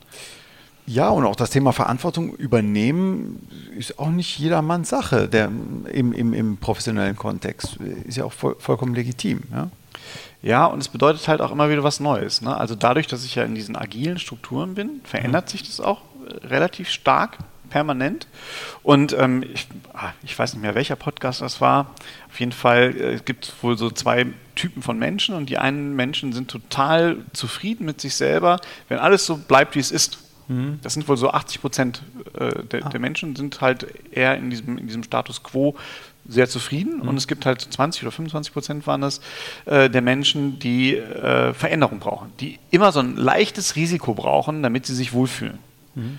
Ja, 0.86 1.10
und 1.10 1.24
auch 1.24 1.36
das 1.36 1.50
Thema 1.50 1.72
Verantwortung 1.72 2.34
übernehmen 2.34 3.48
ist 3.78 4.00
auch 4.00 4.10
nicht 4.10 4.38
jedermanns 4.38 4.88
Sache, 4.88 5.28
der 5.28 5.50
im, 5.92 6.12
im, 6.12 6.34
im 6.34 6.56
professionellen 6.56 7.14
Kontext 7.14 7.76
ist 8.04 8.16
ja 8.16 8.24
auch 8.24 8.32
voll, 8.32 8.56
vollkommen 8.58 8.94
legitim. 8.94 9.42
Ja? 9.52 9.70
Ja, 10.42 10.66
und 10.66 10.80
es 10.80 10.88
bedeutet 10.88 11.26
halt 11.28 11.40
auch 11.40 11.52
immer 11.52 11.70
wieder 11.70 11.84
was 11.84 12.00
Neues. 12.00 12.42
Ne? 12.42 12.56
Also 12.56 12.74
dadurch, 12.74 13.06
dass 13.06 13.24
ich 13.24 13.36
ja 13.36 13.44
in 13.44 13.54
diesen 13.54 13.76
agilen 13.76 14.18
Strukturen 14.18 14.74
bin, 14.74 15.00
verändert 15.04 15.46
mhm. 15.46 15.50
sich 15.50 15.62
das 15.62 15.80
auch 15.80 16.02
äh, 16.26 16.46
relativ 16.46 16.90
stark 16.90 17.38
permanent. 17.72 18.26
Und 18.82 19.16
ähm, 19.18 19.44
ich, 19.54 19.66
ah, 19.94 20.12
ich, 20.22 20.38
weiß 20.38 20.52
nicht 20.52 20.62
mehr, 20.62 20.74
welcher 20.74 20.96
Podcast 20.96 21.40
das 21.40 21.60
war. 21.60 21.94
Auf 22.28 22.38
jeden 22.38 22.52
Fall 22.52 22.94
äh, 22.96 23.18
gibt 23.24 23.46
es 23.46 23.54
wohl 23.62 23.78
so 23.78 23.90
zwei 23.90 24.26
Typen 24.54 24.82
von 24.82 24.98
Menschen 24.98 25.34
und 25.34 25.48
die 25.48 25.56
einen 25.56 25.96
Menschen 25.96 26.32
sind 26.34 26.50
total 26.50 27.16
zufrieden 27.32 27.86
mit 27.86 28.00
sich 28.00 28.14
selber, 28.14 28.60
wenn 28.88 28.98
alles 28.98 29.24
so 29.24 29.38
bleibt, 29.38 29.74
wie 29.74 29.80
es 29.80 29.90
ist. 29.90 30.18
Mhm. 30.48 30.80
Das 30.82 30.92
sind 30.92 31.08
wohl 31.08 31.16
so 31.16 31.30
80 31.30 31.60
Prozent 31.62 32.02
äh, 32.38 32.62
der, 32.64 32.86
ah. 32.86 32.88
der, 32.90 33.00
Menschen 33.00 33.34
sind 33.36 33.60
halt 33.62 33.86
eher 34.10 34.36
in 34.36 34.50
diesem, 34.50 34.76
in 34.76 34.86
diesem 34.86 35.02
Status 35.02 35.42
quo 35.42 35.76
sehr 36.26 36.48
zufrieden 36.48 36.98
mhm. 36.98 37.08
und 37.08 37.16
es 37.16 37.26
gibt 37.26 37.46
halt 37.46 37.60
20 37.60 38.02
oder 38.02 38.12
25 38.12 38.52
Prozent 38.52 38.86
waren 38.86 39.00
das 39.00 39.20
äh, 39.64 39.90
der 39.90 40.02
Menschen, 40.02 40.58
die 40.58 40.96
äh, 40.96 41.52
Veränderung 41.52 41.98
brauchen, 41.98 42.32
die 42.40 42.58
immer 42.70 42.92
so 42.92 43.00
ein 43.00 43.16
leichtes 43.16 43.76
Risiko 43.76 44.14
brauchen, 44.14 44.62
damit 44.62 44.86
sie 44.86 44.94
sich 44.94 45.12
wohlfühlen. 45.12 45.58
Mhm. 45.94 46.18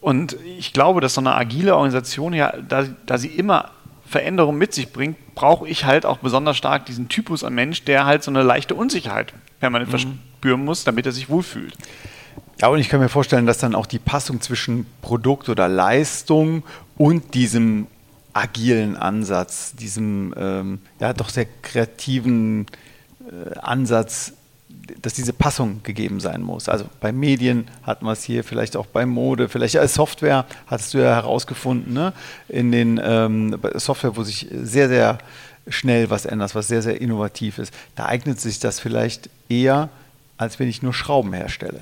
Und 0.00 0.36
ich 0.58 0.72
glaube, 0.72 1.00
dass 1.00 1.14
so 1.14 1.20
eine 1.20 1.34
agile 1.34 1.74
Organisation 1.74 2.32
ja, 2.32 2.54
da, 2.56 2.86
da 3.06 3.18
sie 3.18 3.28
immer 3.28 3.70
Veränderung 4.06 4.58
mit 4.58 4.74
sich 4.74 4.92
bringt, 4.92 5.34
brauche 5.34 5.68
ich 5.68 5.84
halt 5.84 6.04
auch 6.04 6.18
besonders 6.18 6.56
stark 6.56 6.86
diesen 6.86 7.08
Typus 7.08 7.44
an 7.44 7.54
Mensch, 7.54 7.84
der 7.84 8.06
halt 8.06 8.24
so 8.24 8.30
eine 8.30 8.42
leichte 8.42 8.74
Unsicherheit 8.74 9.32
permanent 9.60 9.88
mhm. 9.88 9.98
verspüren 9.98 10.64
muss, 10.64 10.84
damit 10.84 11.06
er 11.06 11.12
sich 11.12 11.28
wohlfühlt. 11.28 11.74
Ja, 12.60 12.68
und 12.68 12.78
ich 12.78 12.88
kann 12.88 13.00
mir 13.00 13.08
vorstellen, 13.08 13.46
dass 13.46 13.58
dann 13.58 13.74
auch 13.74 13.86
die 13.86 13.98
Passung 13.98 14.40
zwischen 14.40 14.86
Produkt 15.00 15.48
oder 15.48 15.68
Leistung 15.68 16.62
und 16.96 17.34
diesem 17.34 17.86
agilen 18.32 18.96
Ansatz, 18.96 19.74
diesem 19.74 20.34
ähm, 20.36 20.78
ja 20.98 21.12
doch 21.12 21.28
sehr 21.28 21.46
kreativen 21.62 22.66
äh, 23.20 23.58
Ansatz, 23.58 24.32
dass 25.02 25.14
diese 25.14 25.32
Passung 25.32 25.82
gegeben 25.82 26.20
sein 26.20 26.42
muss. 26.42 26.68
Also 26.68 26.84
bei 27.00 27.12
Medien 27.12 27.68
hatten 27.82 28.04
wir 28.04 28.12
es 28.12 28.22
hier, 28.22 28.44
vielleicht 28.44 28.76
auch 28.76 28.86
bei 28.86 29.06
Mode, 29.06 29.48
vielleicht 29.48 29.76
als 29.76 29.94
Software 29.94 30.46
hattest 30.66 30.94
du 30.94 30.98
ja 30.98 31.14
herausgefunden, 31.14 31.92
ne? 31.92 32.12
in 32.48 32.72
den 32.72 33.00
ähm, 33.02 33.58
Software, 33.74 34.16
wo 34.16 34.22
sich 34.22 34.48
sehr, 34.50 34.88
sehr 34.88 35.18
schnell 35.68 36.10
was 36.10 36.26
ändert, 36.26 36.54
was 36.54 36.68
sehr, 36.68 36.82
sehr 36.82 37.00
innovativ 37.00 37.58
ist. 37.58 37.72
Da 37.94 38.06
eignet 38.06 38.40
sich 38.40 38.58
das 38.58 38.80
vielleicht 38.80 39.30
eher, 39.48 39.88
als 40.36 40.58
wenn 40.58 40.68
ich 40.68 40.82
nur 40.82 40.94
Schrauben 40.94 41.32
herstelle. 41.32 41.80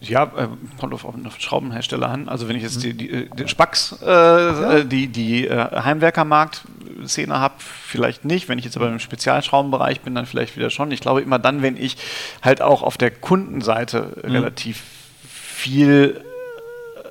Ja, 0.00 0.24
äh, 0.24 0.48
kommt 0.78 0.94
auf, 0.94 1.04
auf 1.04 1.14
Schraubenhersteller 1.38 2.08
an. 2.08 2.28
Also 2.28 2.48
wenn 2.48 2.56
ich 2.56 2.62
jetzt 2.62 2.82
die, 2.82 2.94
die, 2.94 3.28
die 3.28 3.48
Spax, 3.48 3.98
äh, 4.02 4.06
ja. 4.06 4.72
Äh, 4.72 4.84
die, 4.86 5.08
die 5.08 5.46
äh, 5.46 5.82
Heimwerkermarkt-Szene 5.82 7.38
habe, 7.38 7.54
vielleicht 7.58 8.24
nicht. 8.24 8.48
Wenn 8.48 8.58
ich 8.58 8.64
jetzt 8.64 8.76
aber 8.76 8.88
im 8.88 8.98
Spezialschraubenbereich 8.98 10.00
bin, 10.00 10.14
dann 10.14 10.24
vielleicht 10.24 10.56
wieder 10.56 10.70
schon. 10.70 10.90
Ich 10.90 11.00
glaube 11.00 11.20
immer 11.20 11.38
dann, 11.38 11.60
wenn 11.60 11.76
ich 11.76 11.96
halt 12.42 12.62
auch 12.62 12.82
auf 12.82 12.96
der 12.96 13.10
Kundenseite 13.10 14.16
mhm. 14.24 14.30
relativ 14.30 14.82
viel 15.28 16.24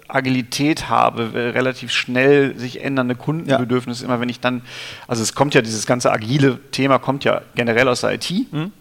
Agilität 0.07 0.89
habe, 0.89 1.33
relativ 1.33 1.91
schnell 1.91 2.57
sich 2.57 2.83
ändernde 2.83 3.13
Kundenbedürfnisse, 3.13 4.03
ja. 4.03 4.09
immer 4.09 4.19
wenn 4.19 4.29
ich 4.29 4.39
dann, 4.39 4.63
also 5.07 5.21
es 5.21 5.35
kommt 5.35 5.53
ja, 5.53 5.61
dieses 5.61 5.85
ganze 5.85 6.11
agile 6.11 6.57
Thema 6.71 6.97
kommt 6.97 7.23
ja 7.23 7.41
generell 7.53 7.87
aus 7.87 8.01
der 8.01 8.15
IT. 8.15 8.51
Mhm. 8.51 8.71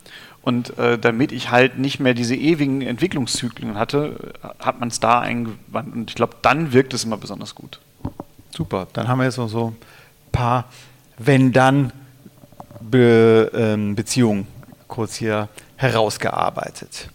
Und 0.42 0.78
äh, 0.78 0.98
damit 0.98 1.32
ich 1.32 1.50
halt 1.50 1.78
nicht 1.78 2.00
mehr 2.00 2.14
diese 2.14 2.34
ewigen 2.34 2.80
Entwicklungszyklen 2.80 3.76
hatte, 3.76 4.32
hat 4.58 4.80
man 4.80 4.88
es 4.88 5.00
da 5.00 5.20
eingewandt. 5.20 5.94
Und 5.94 6.10
ich 6.10 6.16
glaube, 6.16 6.36
dann 6.42 6.72
wirkt 6.72 6.94
es 6.94 7.04
immer 7.04 7.18
besonders 7.18 7.54
gut. 7.54 7.80
Super, 8.56 8.88
dann 8.92 9.08
haben 9.08 9.18
wir 9.18 9.24
jetzt 9.24 9.38
noch 9.38 9.48
so 9.48 9.68
ein 9.68 9.76
paar 10.32 10.64
Wenn-Dann-Beziehungen 11.18 12.04
Be 12.90 13.50
ähm, 13.54 14.46
kurz 14.88 15.16
hier 15.16 15.48
herausgearbeitet. 15.76 17.10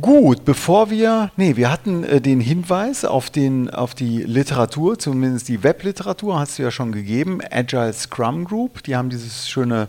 Gut, 0.00 0.44
bevor 0.44 0.88
wir, 0.88 1.32
nee, 1.36 1.56
wir 1.56 1.68
hatten 1.68 2.04
äh, 2.04 2.20
den 2.20 2.40
Hinweis 2.40 3.04
auf, 3.04 3.28
den, 3.28 3.70
auf 3.70 3.92
die 3.92 4.22
Literatur, 4.22 5.00
zumindest 5.00 5.48
die 5.48 5.64
Webliteratur 5.64 6.38
hast 6.38 6.58
du 6.58 6.62
ja 6.62 6.70
schon 6.70 6.92
gegeben, 6.92 7.40
Agile 7.50 7.92
Scrum 7.92 8.44
Group, 8.44 8.84
die 8.84 8.94
haben 8.94 9.10
dieses 9.10 9.48
schöne 9.48 9.88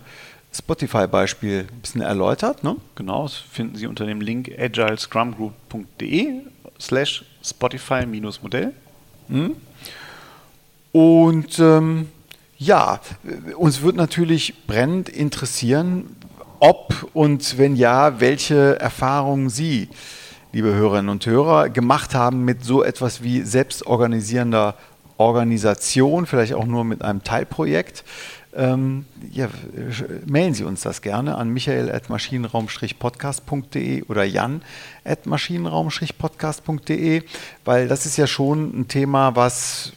Spotify-Beispiel 0.54 1.68
ein 1.72 1.82
bisschen 1.82 2.02
erläutert. 2.02 2.64
Ne? 2.64 2.76
Genau, 2.96 3.24
das 3.24 3.36
finden 3.36 3.76
Sie 3.76 3.88
unter 3.88 4.06
dem 4.06 4.22
Link 4.22 4.52
agilescrumgroup.de 4.58 6.42
slash 6.80 7.24
Spotify-Modell. 7.44 8.74
Mhm. 9.28 9.56
Und 10.92 11.60
ähm, 11.60 12.10
ja, 12.58 13.00
uns 13.58 13.82
wird 13.82 13.96
natürlich 13.96 14.54
brennend 14.68 15.10
interessieren, 15.10 16.16
ob 16.60 17.10
und 17.14 17.58
wenn 17.58 17.76
ja, 17.76 18.20
welche 18.20 18.80
Erfahrungen 18.80 19.50
Sie, 19.50 19.90
liebe 20.52 20.74
Hörerinnen 20.74 21.10
und 21.10 21.26
Hörer, 21.26 21.70
gemacht 21.70 22.14
haben 22.14 22.44
mit 22.44 22.64
so 22.64 22.84
etwas 22.84 23.24
wie 23.24 23.42
selbstorganisierender 23.42 24.76
Organisation, 25.18 26.26
vielleicht 26.26 26.54
auch 26.54 26.66
nur 26.66 26.84
mit 26.84 27.04
einem 27.04 27.24
Teilprojekt. 27.24 28.04
Ähm, 28.54 29.06
ja, 29.32 29.48
mailen 30.26 30.54
Sie 30.54 30.66
uns 30.66 30.82
das 30.82 31.02
gerne 31.02 31.38
an 31.38 31.48
michael.maschinenraum-podcast.de 31.50 34.04
oder 34.04 34.26
jan.maschinenraum-podcast.de, 34.26 37.24
weil 37.64 37.88
das 37.88 38.06
ist 38.06 38.18
ja 38.18 38.28
schon 38.28 38.82
ein 38.82 38.90
Thema, 38.90 39.38
was 39.38 39.94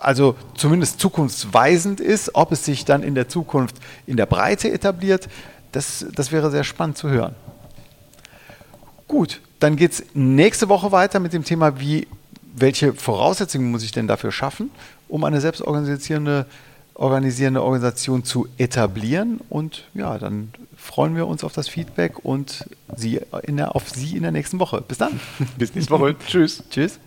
also 0.00 0.36
zumindest 0.54 1.00
zukunftsweisend 1.00 2.00
ist. 2.00 2.34
Ob 2.34 2.52
es 2.52 2.64
sich 2.64 2.86
dann 2.86 3.02
in 3.02 3.14
der 3.14 3.28
Zukunft 3.28 3.76
in 4.06 4.16
der 4.16 4.24
Breite 4.26 4.72
etabliert, 4.72 5.28
das, 5.72 6.06
das 6.14 6.32
wäre 6.32 6.50
sehr 6.50 6.64
spannend 6.64 6.96
zu 6.96 7.10
hören. 7.10 7.34
Gut, 9.06 9.40
dann 9.58 9.76
geht 9.76 9.92
es 9.92 10.04
nächste 10.14 10.68
Woche 10.68 10.92
weiter 10.92 11.20
mit 11.20 11.32
dem 11.32 11.44
Thema, 11.44 11.78
wie, 11.78 12.08
welche 12.54 12.94
Voraussetzungen 12.94 13.70
muss 13.70 13.82
ich 13.82 13.92
denn 13.92 14.06
dafür 14.06 14.32
schaffen, 14.32 14.70
um 15.08 15.24
eine 15.24 15.40
selbstorganisierende 15.40 16.46
organisierende 16.94 17.62
Organisation 17.62 18.24
zu 18.24 18.48
etablieren. 18.58 19.40
Und 19.48 19.84
ja, 19.94 20.18
dann 20.18 20.52
freuen 20.76 21.16
wir 21.16 21.26
uns 21.26 21.44
auf 21.44 21.52
das 21.52 21.68
Feedback 21.68 22.24
und 22.24 22.64
Sie 22.96 23.20
in 23.42 23.56
der, 23.56 23.76
auf 23.76 23.88
Sie 23.90 24.16
in 24.16 24.22
der 24.22 24.32
nächsten 24.32 24.58
Woche. 24.58 24.82
Bis 24.86 24.98
dann. 24.98 25.20
Bis 25.58 25.74
nächste 25.74 25.92
Woche. 25.92 26.16
Tschüss. 26.26 26.62
Tschüss. 26.70 26.98